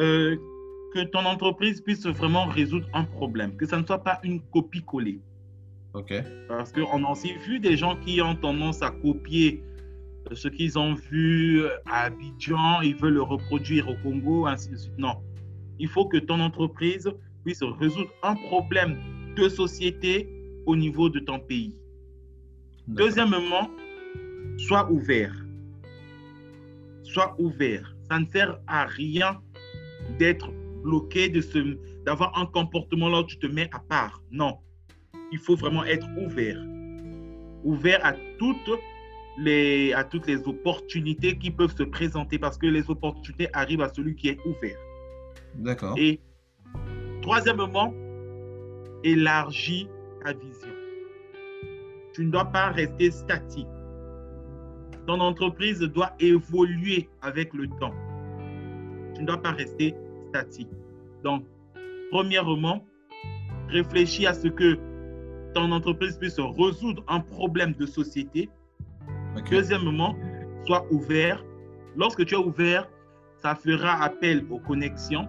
que 0.94 1.04
ton 1.12 1.26
entreprise 1.26 1.82
puisse 1.82 2.06
vraiment 2.06 2.46
résoudre 2.46 2.88
un 2.94 3.06
problème, 3.06 3.58
que 3.58 3.66
ça 3.66 3.78
ne 3.78 3.86
soit 3.86 4.04
pas 4.04 4.20
une 4.24 4.40
copie 4.52 4.84
collée. 4.86 5.20
Parce 6.48 6.72
qu'on 6.72 7.04
a 7.04 7.12
aussi 7.12 7.34
vu 7.46 7.60
des 7.60 7.76
gens 7.76 7.96
qui 7.98 8.22
ont 8.22 8.36
tendance 8.36 8.82
à 8.82 8.92
copier 8.92 9.64
ce 10.34 10.48
qu'ils 10.48 10.78
ont 10.78 10.94
vu 10.94 11.64
à 11.86 12.06
Abidjan, 12.06 12.82
ils 12.82 12.96
veulent 12.96 13.14
le 13.14 13.22
reproduire 13.22 13.88
au 13.90 13.96
Congo, 13.98 14.46
ainsi 14.46 14.70
de 14.70 14.78
suite. 14.78 14.98
Non. 14.98 15.16
Il 15.80 15.88
faut 15.88 16.06
que 16.06 16.18
ton 16.18 16.40
entreprise 16.40 17.10
puisse 17.44 17.64
résoudre 17.64 18.12
un 18.24 18.36
problème 18.36 18.98
de 19.36 19.48
société 19.48 20.28
au 20.66 20.76
niveau 20.76 21.10
de 21.10 21.20
ton 21.20 21.40
pays. 21.40 21.76
Deuxièmement, 22.88 23.70
sois 24.58 24.90
ouvert. 24.92 25.36
Sois 27.04 27.36
ouvert. 27.40 27.96
Ça 28.10 28.20
ne 28.20 28.26
sert 28.26 28.60
à 28.68 28.86
rien 28.86 29.42
d'être 30.18 30.52
bloqué, 30.84 31.30
d'avoir 32.06 32.38
un 32.38 32.46
comportement 32.46 33.10
là 33.10 33.20
où 33.22 33.26
tu 33.26 33.38
te 33.38 33.48
mets 33.48 33.70
à 33.74 33.80
part. 33.80 34.22
Non 34.32 34.58
il 35.32 35.40
faut 35.40 35.56
vraiment 35.56 35.84
être 35.84 36.08
ouvert. 36.18 36.58
Ouvert 37.64 38.06
à 38.06 38.14
toutes 38.38 38.80
les, 39.38 39.94
à 39.94 40.04
toutes 40.04 40.28
les 40.28 40.48
opportunités 40.48 41.38
qui 41.38 41.52
peuvent 41.52 41.76
se 41.76 41.84
présenter 41.84 42.40
parce 42.40 42.58
que 42.58 42.68
les 42.68 42.90
opportunités 42.90 43.48
arrivent 43.54 43.82
à 43.82 43.90
celui 43.90 44.16
qui 44.16 44.30
est 44.30 44.40
ouvert. 44.46 44.78
D'accord. 45.56 45.96
Et 45.98 46.20
troisièmement, 47.22 47.94
élargis 49.04 49.88
ta 50.24 50.34
vision. 50.34 50.70
Tu 52.14 52.26
ne 52.26 52.32
dois 52.32 52.46
pas 52.46 52.70
rester 52.70 53.12
statique. 53.12 53.68
Ton 55.06 55.20
entreprise 55.20 55.80
doit 55.80 56.14
évoluer 56.20 57.08
avec 57.22 57.54
le 57.54 57.68
temps. 57.80 57.94
Tu 59.16 59.22
ne 59.22 59.28
dois 59.28 59.42
pas 59.42 59.52
rester 59.52 59.96
statique. 60.30 60.70
Donc, 61.24 61.46
premièrement, 62.12 62.84
réfléchis 63.70 64.26
à 64.26 64.34
ce 64.34 64.48
que 64.48 64.78
ton 65.58 65.72
entreprise 65.72 66.18
puisse 66.18 66.40
résoudre 66.40 67.04
un 67.08 67.20
problème 67.20 67.74
de 67.74 67.86
société. 67.86 68.50
Deuxièmement, 69.50 70.16
sois 70.66 70.86
ouvert. 70.92 71.44
Lorsque 71.96 72.26
tu 72.26 72.36
es 72.36 72.38
ouvert, 72.38 72.88
ça 73.38 73.56
fera 73.56 74.04
appel 74.04 74.46
aux 74.50 74.60
connexions, 74.60 75.28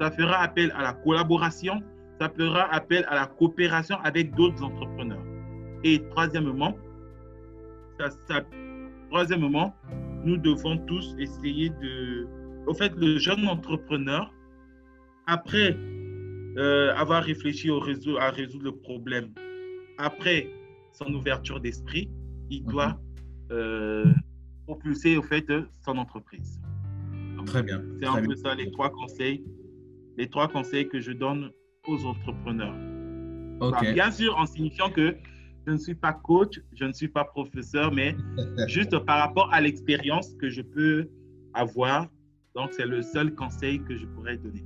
ça 0.00 0.10
fera 0.10 0.36
appel 0.42 0.72
à 0.76 0.82
la 0.82 0.92
collaboration, 0.92 1.82
ça 2.20 2.28
fera 2.28 2.72
appel 2.72 3.04
à 3.08 3.14
la 3.16 3.26
coopération 3.26 3.96
avec 4.04 4.34
d'autres 4.34 4.62
entrepreneurs. 4.62 5.24
Et 5.82 6.00
troisièmement, 6.10 6.76
ça, 7.98 8.42
troisièmement, 9.10 9.74
nous 10.24 10.36
devons 10.36 10.78
tous 10.86 11.14
essayer 11.18 11.70
de... 11.70 12.26
Au 12.66 12.74
fait, 12.74 12.92
le 12.96 13.18
jeune 13.18 13.46
entrepreneur, 13.48 14.32
après 15.26 15.76
euh, 16.58 16.94
avoir 16.96 17.22
réfléchi 17.24 17.70
au 17.70 17.80
réseau, 17.80 18.16
à 18.18 18.30
résoudre 18.30 18.64
le 18.64 18.76
problème, 18.76 19.30
après 19.98 20.48
son 20.92 21.12
ouverture 21.14 21.60
d'esprit, 21.60 22.08
il 22.50 22.62
mhm. 22.62 22.70
doit 22.70 23.00
euh, 23.50 24.04
propulser 24.66 25.16
au 25.16 25.22
fait 25.22 25.46
son 25.84 25.98
entreprise. 25.98 26.60
très 27.46 27.62
bien. 27.62 27.82
C'est 28.00 28.06
un 28.06 28.22
peu 28.22 28.34
ça 28.34 28.54
les 28.54 28.70
trois 28.70 28.90
conseils, 28.90 29.44
les 30.16 30.28
trois 30.28 30.48
conseils 30.48 30.88
que 30.88 31.00
je 31.00 31.12
donne 31.12 31.50
aux 31.86 32.04
entrepreneurs. 32.04 32.74
bien 33.94 34.10
sûr, 34.10 34.36
en 34.36 34.46
signifiant 34.46 34.90
que 34.90 35.16
je 35.66 35.72
ne 35.72 35.78
suis 35.78 35.94
pas 35.94 36.12
coach, 36.12 36.60
je 36.74 36.84
ne 36.84 36.92
suis 36.92 37.08
pas 37.08 37.24
professeur, 37.24 37.92
mais 37.92 38.16
juste 38.68 38.98
par 39.00 39.18
rapport 39.18 39.52
à 39.52 39.60
l'expérience 39.60 40.34
que 40.34 40.48
je 40.48 40.62
peux 40.62 41.08
avoir. 41.54 42.08
Donc, 42.54 42.72
c'est 42.72 42.86
le 42.86 43.02
seul 43.02 43.34
conseil 43.34 43.82
que 43.82 43.96
je 43.96 44.06
pourrais 44.06 44.38
donner. 44.38 44.64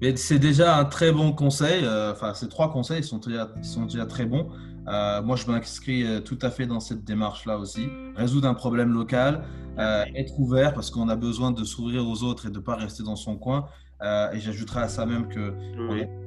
Mais 0.00 0.16
c'est 0.16 0.38
déjà 0.38 0.78
un 0.78 0.84
très 0.84 1.12
bon 1.12 1.32
conseil. 1.32 1.84
Euh, 1.84 2.12
enfin, 2.12 2.34
ces 2.34 2.48
trois 2.48 2.72
conseils 2.72 3.02
sont 3.04 3.18
déjà, 3.18 3.50
sont 3.62 3.86
déjà 3.86 4.06
très 4.06 4.26
bons. 4.26 4.48
Euh, 4.88 5.22
moi, 5.22 5.36
je 5.36 5.46
m'inscris 5.46 6.04
euh, 6.04 6.20
tout 6.20 6.38
à 6.42 6.50
fait 6.50 6.66
dans 6.66 6.80
cette 6.80 7.04
démarche-là 7.04 7.58
aussi. 7.58 7.88
Résoudre 8.16 8.48
un 8.48 8.54
problème 8.54 8.92
local, 8.92 9.44
être 9.78 10.38
ouvert 10.38 10.72
parce 10.72 10.90
qu'on 10.90 11.08
a 11.08 11.16
besoin 11.16 11.50
de 11.50 11.64
s'ouvrir 11.64 12.06
aux 12.06 12.22
autres 12.22 12.46
et 12.46 12.50
de 12.50 12.58
ne 12.58 12.62
pas 12.62 12.76
rester 12.76 13.02
dans 13.02 13.16
son 13.16 13.36
coin. 13.36 13.66
et 14.02 14.38
j'ajouterai 14.38 14.82
à 14.82 14.88
ça 14.88 15.04
même 15.06 15.26
que 15.28 15.52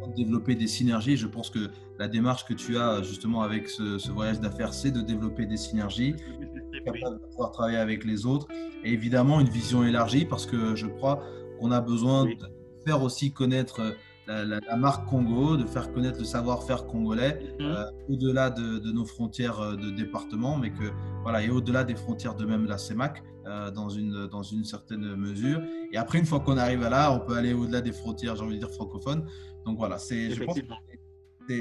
on 0.04 0.08
développer 0.16 0.56
des 0.56 0.68
synergies. 0.68 1.16
Je 1.16 1.28
pense 1.28 1.50
que 1.50 1.70
la 2.00 2.08
démarche 2.08 2.46
que 2.46 2.54
tu 2.54 2.78
as 2.78 3.02
justement 3.04 3.42
avec 3.42 3.70
ce, 3.70 4.12
voyage 4.12 4.40
d'affaires, 4.40 4.74
c'est 4.74 4.92
de 4.92 5.02
développer 5.02 5.46
des 5.46 5.58
synergies, 5.58 6.14
de 6.14 7.28
pouvoir 7.30 7.52
travailler 7.52 7.78
avec 7.78 8.04
les 8.04 8.26
autres 8.26 8.48
et 8.84 8.92
évidemment 8.92 9.40
une 9.40 9.50
vision 9.50 9.84
élargie 9.84 10.26
parce 10.26 10.46
que 10.46 10.76
je 10.76 10.88
crois 10.88 11.24
qu'on 11.60 11.72
a 11.72 11.82
besoin 11.82 12.26
de 12.26 12.57
faire 12.88 13.04
aussi 13.04 13.32
connaître 13.32 13.96
la, 14.28 14.76
marque 14.76 15.08
Congo, 15.08 15.58
de 15.58 15.66
faire 15.66 15.92
connaître 15.92 16.20
le 16.20 16.26
savoir-faire 16.26 16.86
congolais 16.86 17.40
mhm. 17.60 17.66
euh, 17.66 17.84
au-delà 18.10 18.50
de, 18.50 18.92
nos 18.92 19.06
frontières 19.06 19.60
euh, 19.60 19.76
de 19.76 19.90
département, 19.90 20.58
mais 20.58 20.72
que 20.72 20.92
voilà, 21.24 21.44
et 21.44 21.50
au-delà 21.50 21.84
des 21.84 21.96
frontières 21.96 22.36
de 22.36 22.46
même 22.46 22.66
la 22.66 22.78
CEMAC 22.78 23.24
euh, 23.46 23.72
dans, 23.72 23.90
une, 23.90 24.28
dans 24.28 24.44
une 24.44 24.64
certaine 24.64 25.16
mesure. 25.16 25.62
Et 25.92 25.98
après, 25.98 26.20
une 26.20 26.26
fois 26.26 26.40
qu'on 26.40 26.58
arrive 26.58 26.84
à 26.84 26.90
là, 26.90 27.12
on 27.12 27.20
peut 27.20 27.36
aller 27.36 27.54
au-delà 27.54 27.82
des 27.82 27.94
frontières, 27.94 28.36
j'ai 28.36 28.44
envie 28.44 28.56
de 28.56 28.66
dire 28.66 28.72
francophones. 28.72 29.26
Donc 29.66 29.78
voilà, 29.78 29.98
c'est, 29.98 30.32
je 30.32 30.44
pense 30.44 30.58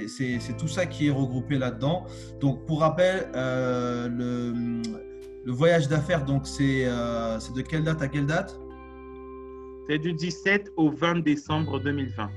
c'est 0.09 0.57
tout 0.57 0.67
ça 0.67 0.87
qui 0.87 1.07
est 1.07 1.13
regroupé 1.13 1.59
là-dedans. 1.59 2.07
Donc 2.41 2.67
pour 2.67 2.81
rappel, 2.81 3.29
le, 3.35 4.83
le, 5.45 5.53
voyage 5.53 5.87
d'affaires, 5.87 6.25
donc 6.25 6.47
c'est 6.49 6.87
de 6.87 7.61
quelle 7.63 7.85
date 7.85 8.03
à 8.03 8.09
quelle 8.09 8.27
date? 8.27 8.59
C'est 9.89 9.99
du 9.99 10.13
17 10.13 10.73
au 10.77 10.91
20 10.91 11.21
décembre 11.21 11.79
2020 11.81 12.31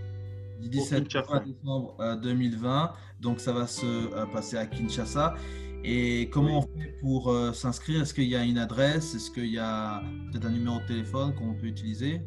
du 0.60 0.70
17 0.70 1.04
décembre 1.04 1.96
2020. 2.22 2.84
Euh, 2.84 2.88
Donc 3.22 3.40
ça 3.40 3.54
va 3.54 3.68
se 3.68 3.86
euh, 3.86 4.26
passer 4.26 4.58
à 4.58 4.66
Kinshasa. 4.66 5.36
Et 5.84 6.30
comment 6.30 6.60
on 6.60 6.62
fait 6.62 6.96
pour 7.00 7.32
euh, 7.32 7.54
s'inscrire? 7.54 8.02
Est-ce 8.02 8.14
qu'il 8.14 8.26
y 8.26 8.36
a 8.36 8.44
une 8.44 8.58
adresse? 8.58 9.16
Est-ce 9.16 9.32
qu'il 9.32 9.48
y 9.48 9.60
a 9.60 10.04
peut-être 10.32 10.46
un 10.46 10.52
numéro 10.52 10.80
de 10.80 10.86
téléphone 10.86 11.34
qu'on 11.36 11.54
peut 11.54 11.68
utiliser? 11.68 12.22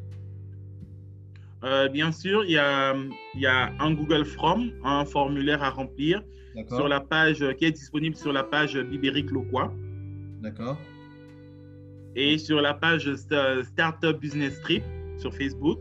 Bien 1.92 2.10
sûr, 2.10 2.44
il 2.44 2.50
y, 2.50 2.58
a, 2.58 2.92
il 3.34 3.40
y 3.40 3.46
a 3.46 3.70
un 3.78 3.92
Google 3.94 4.24
Form, 4.24 4.72
un 4.82 5.04
formulaire 5.04 5.62
à 5.62 5.70
remplir 5.70 6.20
sur 6.66 6.88
la 6.88 6.98
page 6.98 7.44
qui 7.56 7.66
est 7.66 7.70
disponible 7.70 8.16
sur 8.16 8.32
la 8.32 8.42
page 8.42 8.76
Bibérique 8.76 9.30
Loquois. 9.30 9.72
D'accord. 10.40 10.76
Et 12.16 12.36
sur 12.36 12.60
la 12.60 12.74
page 12.74 13.14
Startup 13.14 14.18
Business 14.18 14.60
Trip 14.62 14.82
Facebook. 15.30 15.78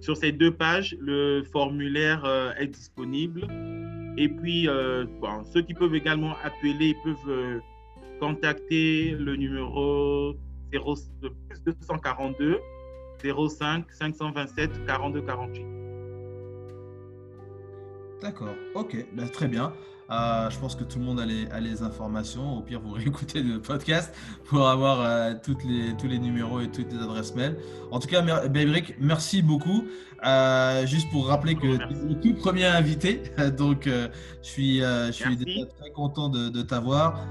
Sur 0.00 0.16
ces 0.16 0.32
deux 0.32 0.50
pages, 0.50 0.96
le 1.00 1.42
formulaire 1.42 2.24
euh, 2.24 2.52
est 2.58 2.68
disponible. 2.68 3.46
Et 4.16 4.28
puis, 4.28 4.68
euh, 4.68 5.04
ceux 5.52 5.62
qui 5.62 5.74
peuvent 5.74 5.94
également 5.94 6.34
appeler 6.42 6.96
peuvent 7.04 7.16
euh, 7.28 7.58
contacter 8.18 9.12
le 9.12 9.36
numéro 9.36 10.34
0, 10.72 10.94
242 11.64 12.58
05 13.22 13.84
527 13.90 14.86
42 14.86 15.20
48. 15.22 15.66
D'accord, 18.22 18.54
ok, 18.74 19.06
ben, 19.14 19.28
très 19.28 19.48
bien. 19.48 19.72
Euh, 20.10 20.50
je 20.50 20.58
pense 20.58 20.74
que 20.74 20.82
tout 20.82 20.98
le 20.98 21.04
monde 21.04 21.20
a 21.20 21.60
les, 21.60 21.82
informations. 21.82 22.58
Au 22.58 22.60
pire, 22.60 22.80
vous 22.80 22.90
réécoutez 22.94 23.42
le 23.42 23.60
podcast 23.60 24.12
pour 24.44 24.68
avoir 24.68 25.00
euh, 25.00 25.34
toutes 25.42 25.64
les, 25.64 25.96
tous 25.96 26.08
les 26.08 26.18
numéros 26.18 26.60
et 26.60 26.68
toutes 26.68 26.92
les 26.92 26.98
adresses 26.98 27.34
mail. 27.34 27.56
En 27.90 28.00
tout 28.00 28.08
cas, 28.08 28.48
Bébrick, 28.48 28.96
merci 29.00 29.42
beaucoup. 29.42 29.84
Euh, 30.26 30.84
juste 30.86 31.10
pour 31.10 31.28
rappeler 31.28 31.54
que 31.54 31.76
tu 31.76 31.94
es 31.94 32.08
le 32.08 32.20
tout 32.20 32.34
premier 32.34 32.66
invité. 32.66 33.22
Donc, 33.56 33.86
je 33.86 34.08
suis, 34.42 34.80
je 34.80 35.12
suis 35.12 35.36
très 35.78 35.90
content 35.94 36.28
de, 36.28 36.62
t'avoir 36.62 37.26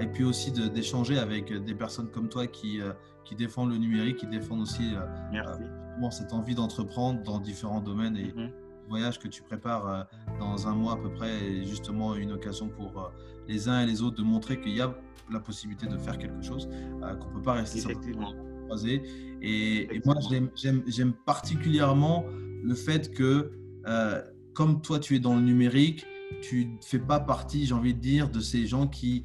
et 0.00 0.06
puis 0.06 0.24
aussi 0.24 0.50
d'échanger 0.52 1.18
avec 1.18 1.52
des 1.52 1.74
personnes 1.74 2.10
comme 2.10 2.28
toi 2.28 2.46
qui, 2.46 2.80
qui 3.24 3.34
défendent 3.34 3.70
le 3.70 3.76
numérique, 3.76 4.18
qui 4.18 4.26
défendent 4.26 4.62
aussi 4.62 4.94
cette 6.10 6.32
envie 6.32 6.54
d'entreprendre 6.54 7.22
dans 7.22 7.38
différents 7.38 7.80
domaines. 7.80 8.16
Et, 8.16 8.28
mm-hmm 8.28 8.59
voyage 8.90 9.18
que 9.20 9.28
tu 9.28 9.42
prépares 9.42 9.88
euh, 9.88 10.02
dans 10.38 10.66
un 10.68 10.74
mois 10.74 10.94
à 10.94 10.96
peu 10.96 11.10
près 11.10 11.30
est 11.30 11.64
justement 11.64 12.14
une 12.16 12.32
occasion 12.32 12.68
pour 12.68 12.98
euh, 12.98 13.08
les 13.48 13.68
uns 13.68 13.80
et 13.80 13.86
les 13.86 14.02
autres 14.02 14.16
de 14.16 14.22
montrer 14.22 14.60
qu'il 14.60 14.76
y 14.76 14.82
a 14.82 14.94
la 15.32 15.40
possibilité 15.40 15.86
de 15.86 15.96
faire 15.96 16.18
quelque 16.18 16.42
chose, 16.42 16.68
euh, 16.72 17.14
qu'on 17.14 17.28
ne 17.30 17.34
peut 17.34 17.42
pas 17.42 17.52
rester 17.52 17.80
croisé. 18.66 19.02
Et, 19.40 19.94
et 19.94 20.02
moi, 20.04 20.16
j'aime 20.56 21.12
particulièrement 21.24 22.24
le 22.62 22.74
fait 22.74 23.12
que, 23.14 23.52
comme 24.54 24.82
toi, 24.82 24.98
tu 24.98 25.16
es 25.16 25.18
dans 25.18 25.34
le 25.34 25.40
numérique, 25.40 26.04
tu 26.42 26.66
ne 26.66 26.76
fais 26.82 26.98
pas 26.98 27.20
partie, 27.20 27.64
j'ai 27.66 27.74
envie 27.74 27.94
de 27.94 28.00
dire, 28.00 28.28
de 28.28 28.40
ces 28.40 28.66
gens 28.66 28.86
qui 28.86 29.24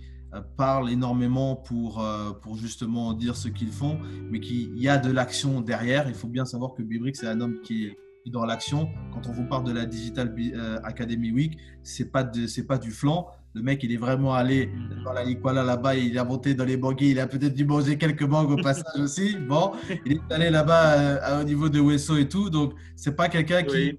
parlent 0.58 0.89
énormément 0.89 1.56
pour, 1.56 2.04
pour 2.41 2.56
justement 2.56 3.13
dire 3.13 3.36
ce 3.36 3.49
qu'ils 3.49 3.71
font, 3.71 3.99
mais 4.32 4.39
qu'il 4.39 4.78
y 4.80 4.88
a 4.88 4.97
de 4.97 5.12
l'action 5.12 5.62
derrière. 5.62 6.08
Il 6.08 6.15
faut 6.15 6.28
bien 6.30 6.45
savoir 6.45 6.73
que 6.73 6.82
Bibrix, 6.82 7.15
c'est 7.15 7.28
un 7.28 7.41
homme 7.41 7.60
qui 7.62 7.86
est 7.88 7.97
dans 8.32 8.46
l'action. 8.46 8.90
Quand 9.14 9.28
on 9.28 9.32
vous 9.32 9.46
parle 9.46 9.64
de 9.66 9.72
la 9.72 9.86
Digital 9.86 10.34
euh, 10.38 10.80
Academy 10.84 11.32
Week, 11.32 11.58
c'est 11.84 12.12
pas 12.12 12.30
c'est 12.48 12.66
pas 12.66 12.78
du 12.78 12.92
flanc. 12.92 13.28
Le 13.54 13.62
mec, 13.62 13.82
il 13.84 13.94
est 13.94 13.98
vraiment 13.98 14.34
allé 14.34 14.70
dans 15.06 15.14
la 15.14 15.24
Likwala 15.24 15.64
là-bas, 15.64 15.96
il 15.96 16.18
a 16.20 16.26
monté 16.26 16.56
dans 16.56 16.66
les 16.66 16.76
banquiers, 16.76 17.12
il 17.12 17.20
a 17.22 17.28
peut-être 17.28 17.54
dû 17.54 17.64
manger 17.64 17.98
quelques 17.98 18.24
mangues 18.24 18.52
au 18.52 18.58
passage 18.58 19.00
aussi. 19.00 19.38
Bon, 19.38 19.72
il 20.06 20.14
est 20.14 20.34
allé 20.34 20.50
là-bas 20.50 20.94
euh, 21.00 21.42
au 21.42 21.44
niveau 21.46 21.70
de 21.70 21.80
Wesso 21.80 22.18
et 22.18 22.28
tout. 22.28 22.50
Donc, 22.50 22.74
c'est 22.98 23.16
pas 23.16 23.30
quelqu'un 23.30 23.64
qui, 23.64 23.92
euh, 23.92 23.96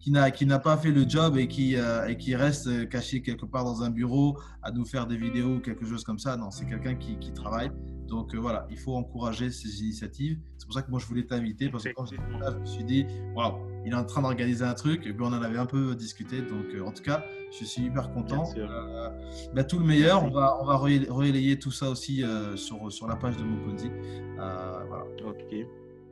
qui 0.00 0.10
n'a 0.10 0.30
qui 0.30 0.46
n'a 0.46 0.58
pas 0.58 0.76
fait 0.76 0.90
le 0.90 1.08
job 1.08 1.36
et 1.36 1.46
qui 1.46 1.74
et 1.74 2.16
qui 2.16 2.34
reste 2.34 2.88
caché 2.88 3.22
quelque 3.22 3.46
part 3.46 3.64
dans 3.64 3.82
un 3.82 3.90
bureau 3.90 4.38
à 4.62 4.70
nous 4.70 4.84
faire 4.84 5.06
des 5.06 5.16
vidéos 5.16 5.56
ou 5.56 5.60
quelque 5.60 5.84
chose 5.86 6.04
comme 6.04 6.18
ça. 6.18 6.36
Non, 6.36 6.50
c'est 6.50 6.66
quelqu'un 6.66 6.94
qui, 6.94 7.18
qui, 7.18 7.32
travaille. 7.32 7.70
Donc 8.08 8.34
voilà, 8.34 8.66
il 8.70 8.78
faut 8.78 8.96
encourager 8.96 9.50
ces 9.50 9.82
initiatives. 9.82 10.38
C'est 10.58 10.66
pour 10.66 10.74
ça 10.74 10.82
que 10.82 10.90
moi 10.90 10.98
je 11.00 11.06
voulais 11.06 11.24
t'inviter 11.24 11.68
parce 11.68 11.84
que 11.84 11.90
quand 11.90 12.06
j'ai 12.06 12.16
là, 12.16 12.50
je 12.52 12.58
me 12.58 12.66
suis 12.66 12.84
dit, 12.84 13.06
waouh, 13.34 13.58
il 13.84 13.92
est 13.92 13.96
en 13.96 14.04
train 14.04 14.22
d'organiser 14.22 14.64
un 14.64 14.74
truc 14.74 15.06
et 15.06 15.12
puis 15.12 15.22
on 15.22 15.28
en 15.28 15.42
avait 15.42 15.58
un 15.58 15.66
peu 15.66 15.94
discuté. 15.94 16.42
Donc 16.42 16.66
euh, 16.74 16.84
en 16.84 16.92
tout 16.92 17.02
cas, 17.02 17.24
je 17.58 17.64
suis 17.64 17.82
hyper 17.82 18.12
content. 18.12 18.44
Euh, 18.56 19.08
bah, 19.54 19.64
tout 19.64 19.78
le 19.78 19.84
meilleur. 19.84 20.24
On 20.24 20.30
va, 20.30 20.58
on 20.60 20.66
va 20.66 20.76
relayer 20.76 21.58
tout 21.58 21.70
ça 21.70 21.88
aussi 21.88 22.22
euh, 22.22 22.56
sur, 22.56 22.90
sur 22.92 23.06
la 23.06 23.16
page 23.16 23.36
de 23.36 23.44
Mokonzi. 23.44 23.90
voilà. 24.36 25.04
Ok. 25.24 25.54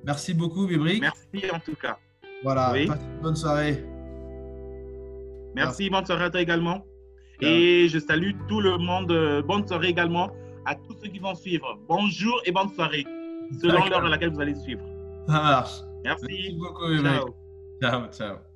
Merci 0.04 0.34
beaucoup, 0.34 0.66
Bibrick. 0.66 1.02
Merci 1.02 1.50
en 1.52 1.58
tout 1.58 1.74
cas. 1.74 1.98
Voilà, 2.42 2.72
bonne 3.22 3.36
soirée. 3.36 3.84
Merci, 5.54 5.90
bonne 5.90 6.06
soirée 6.06 6.24
à 6.24 6.30
toi 6.30 6.40
également. 6.40 6.84
Et 7.40 7.88
je 7.88 7.98
salue 7.98 8.32
tout 8.48 8.60
le 8.60 8.78
monde. 8.78 9.12
Bonne 9.46 9.66
soirée 9.66 9.88
également 9.88 10.30
à 10.64 10.74
tous 10.74 10.96
ceux 11.02 11.08
qui 11.08 11.18
vont 11.18 11.34
suivre. 11.34 11.78
Bonjour 11.88 12.40
et 12.44 12.52
bonne 12.52 12.68
soirée, 12.70 13.04
selon 13.60 13.84
l'heure 13.86 14.04
à 14.04 14.08
laquelle 14.08 14.30
vous 14.30 14.40
allez 14.40 14.54
suivre. 14.54 14.82
Ça 15.26 15.32
marche. 15.34 15.80
Merci. 16.04 16.26
Merci 16.28 16.56
beaucoup, 16.58 16.96
ciao. 17.02 17.34
ciao, 17.80 18.06
ciao. 18.12 18.47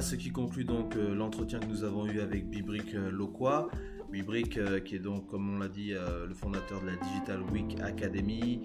Ce 0.00 0.14
qui 0.14 0.30
conclut 0.30 0.64
donc 0.64 0.96
euh, 0.96 1.14
l'entretien 1.14 1.58
que 1.58 1.66
nous 1.66 1.84
avons 1.84 2.06
eu 2.06 2.20
avec 2.20 2.48
Bibrick 2.48 2.94
euh, 2.94 3.10
Loquois. 3.10 3.70
Bibrick, 4.10 4.56
euh, 4.56 4.80
qui 4.80 4.96
est 4.96 4.98
donc, 4.98 5.26
comme 5.26 5.56
on 5.56 5.58
l'a 5.58 5.68
dit, 5.68 5.92
euh, 5.92 6.26
le 6.26 6.32
fondateur 6.32 6.80
de 6.80 6.86
la 6.86 6.96
Digital 6.96 7.42
Week 7.52 7.78
Academy, 7.80 8.62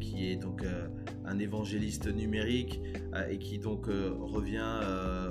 qui 0.00 0.30
est 0.30 0.36
donc 0.36 0.64
un 1.26 1.38
évangéliste 1.38 2.06
numérique 2.06 2.80
et 3.28 3.38
qui 3.38 3.58
donc 3.58 3.86
revient 3.86 4.80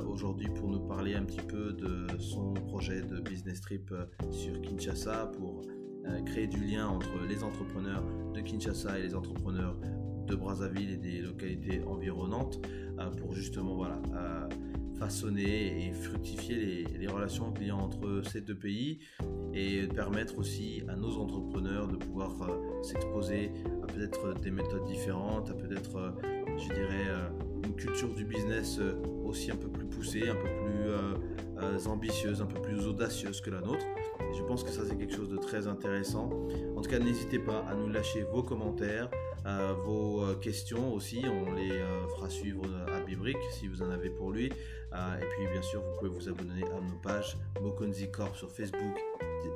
aujourd'hui 0.07 0.47
pour 0.47 0.69
nous 0.69 0.81
parler 0.81 1.15
un 1.15 1.23
petit 1.23 1.41
peu 1.41 1.73
de 1.73 2.05
son 2.19 2.53
projet 2.53 3.01
de 3.01 3.19
business 3.19 3.61
trip 3.61 3.91
sur 4.29 4.61
Kinshasa 4.61 5.31
pour 5.35 5.61
créer 6.27 6.45
du 6.45 6.63
lien 6.63 6.87
entre 6.87 7.25
les 7.27 7.43
entrepreneurs 7.43 8.03
de 8.31 8.41
Kinshasa 8.41 8.99
et 8.99 9.01
les 9.01 9.15
entrepreneurs 9.15 9.75
de 10.27 10.35
Brazzaville 10.35 10.91
et 10.91 10.97
des 10.97 11.21
localités 11.21 11.81
environnantes 11.87 12.61
pour 13.17 13.33
justement 13.33 13.73
voilà 13.73 13.99
façonner 14.99 15.87
et 15.87 15.93
fructifier 15.93 16.85
les, 16.97 17.07
relations 17.07 17.51
clients 17.51 17.79
entre 17.79 18.21
ces 18.29 18.41
deux 18.41 18.55
pays 18.55 18.99
et 19.53 19.87
permettre 19.87 20.37
aussi 20.37 20.83
à 20.87 20.95
nos 20.95 21.17
entrepreneurs 21.17 21.87
de 21.87 21.95
pouvoir 21.95 22.31
euh, 22.41 22.83
s'exposer 22.83 23.51
à 23.83 23.87
peut-être 23.87 24.33
des 24.41 24.51
méthodes 24.51 24.85
différentes, 24.85 25.49
à 25.49 25.53
peut-être, 25.53 26.15
je 26.57 26.73
dirais, 26.73 27.07
une 27.63 27.75
culture 27.75 28.13
du 28.13 28.25
business 28.25 28.79
aussi 29.23 29.51
un 29.51 29.55
peu 29.55 29.69
plus 29.69 29.85
poussée, 29.85 30.29
un 30.29 30.35
peu 30.35 30.49
plus 30.63 31.87
ambitieuse, 31.87 32.41
un 32.41 32.45
peu 32.45 32.61
plus 32.61 32.85
audacieuse 32.85 33.41
que 33.41 33.49
la 33.49 33.61
nôtre. 33.61 33.85
Je 34.35 34.43
pense 34.43 34.63
que 34.63 34.69
ça 34.69 34.81
c'est 34.87 34.97
quelque 34.97 35.15
chose 35.15 35.29
de 35.29 35.37
très 35.37 35.67
intéressant. 35.67 36.29
En 36.75 36.81
tout 36.81 36.89
cas, 36.89 36.99
n'hésitez 36.99 37.39
pas 37.39 37.65
à 37.69 37.75
nous 37.75 37.89
lâcher 37.89 38.23
vos 38.23 38.43
commentaires, 38.43 39.09
vos 39.85 40.35
questions 40.41 40.93
aussi. 40.93 41.23
On 41.25 41.53
les 41.53 41.69
fera 42.15 42.29
suivre 42.29 42.63
à 42.93 42.99
Bibrick 43.01 43.37
si 43.51 43.67
vous 43.67 43.81
en 43.81 43.89
avez 43.89 44.09
pour 44.09 44.31
lui. 44.31 44.45
et 44.45 45.25
puis 45.29 45.47
bien 45.51 45.61
sûr, 45.61 45.81
vous 45.81 45.97
pouvez 45.99 46.09
vous 46.09 46.29
abonner 46.29 46.63
à 46.63 46.81
nos 46.81 46.97
pages 47.01 47.37
Mokonzi 47.61 48.11
Corp 48.11 48.35
sur 48.35 48.51
Facebook, 48.51 48.99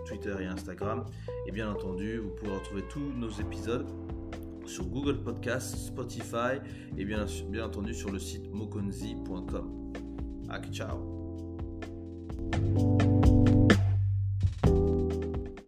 Twitter 0.06 0.36
et 0.42 0.46
Instagram. 0.46 1.06
Et 1.48 1.52
bien 1.52 1.70
entendu, 1.70 2.18
vous 2.18 2.30
pouvez 2.30 2.52
retrouver 2.52 2.84
tous 2.90 3.12
nos 3.16 3.30
épisodes 3.30 3.88
sur 4.66 4.86
Google 4.86 5.22
Podcast, 5.24 5.76
Spotify 5.76 6.60
et 6.98 7.06
bien, 7.06 7.26
bien 7.50 7.66
entendu 7.66 7.94
sur 7.94 8.12
le 8.12 8.20
site 8.20 8.50
mokonzi.com. 8.52 9.94
Ciao 10.72 11.22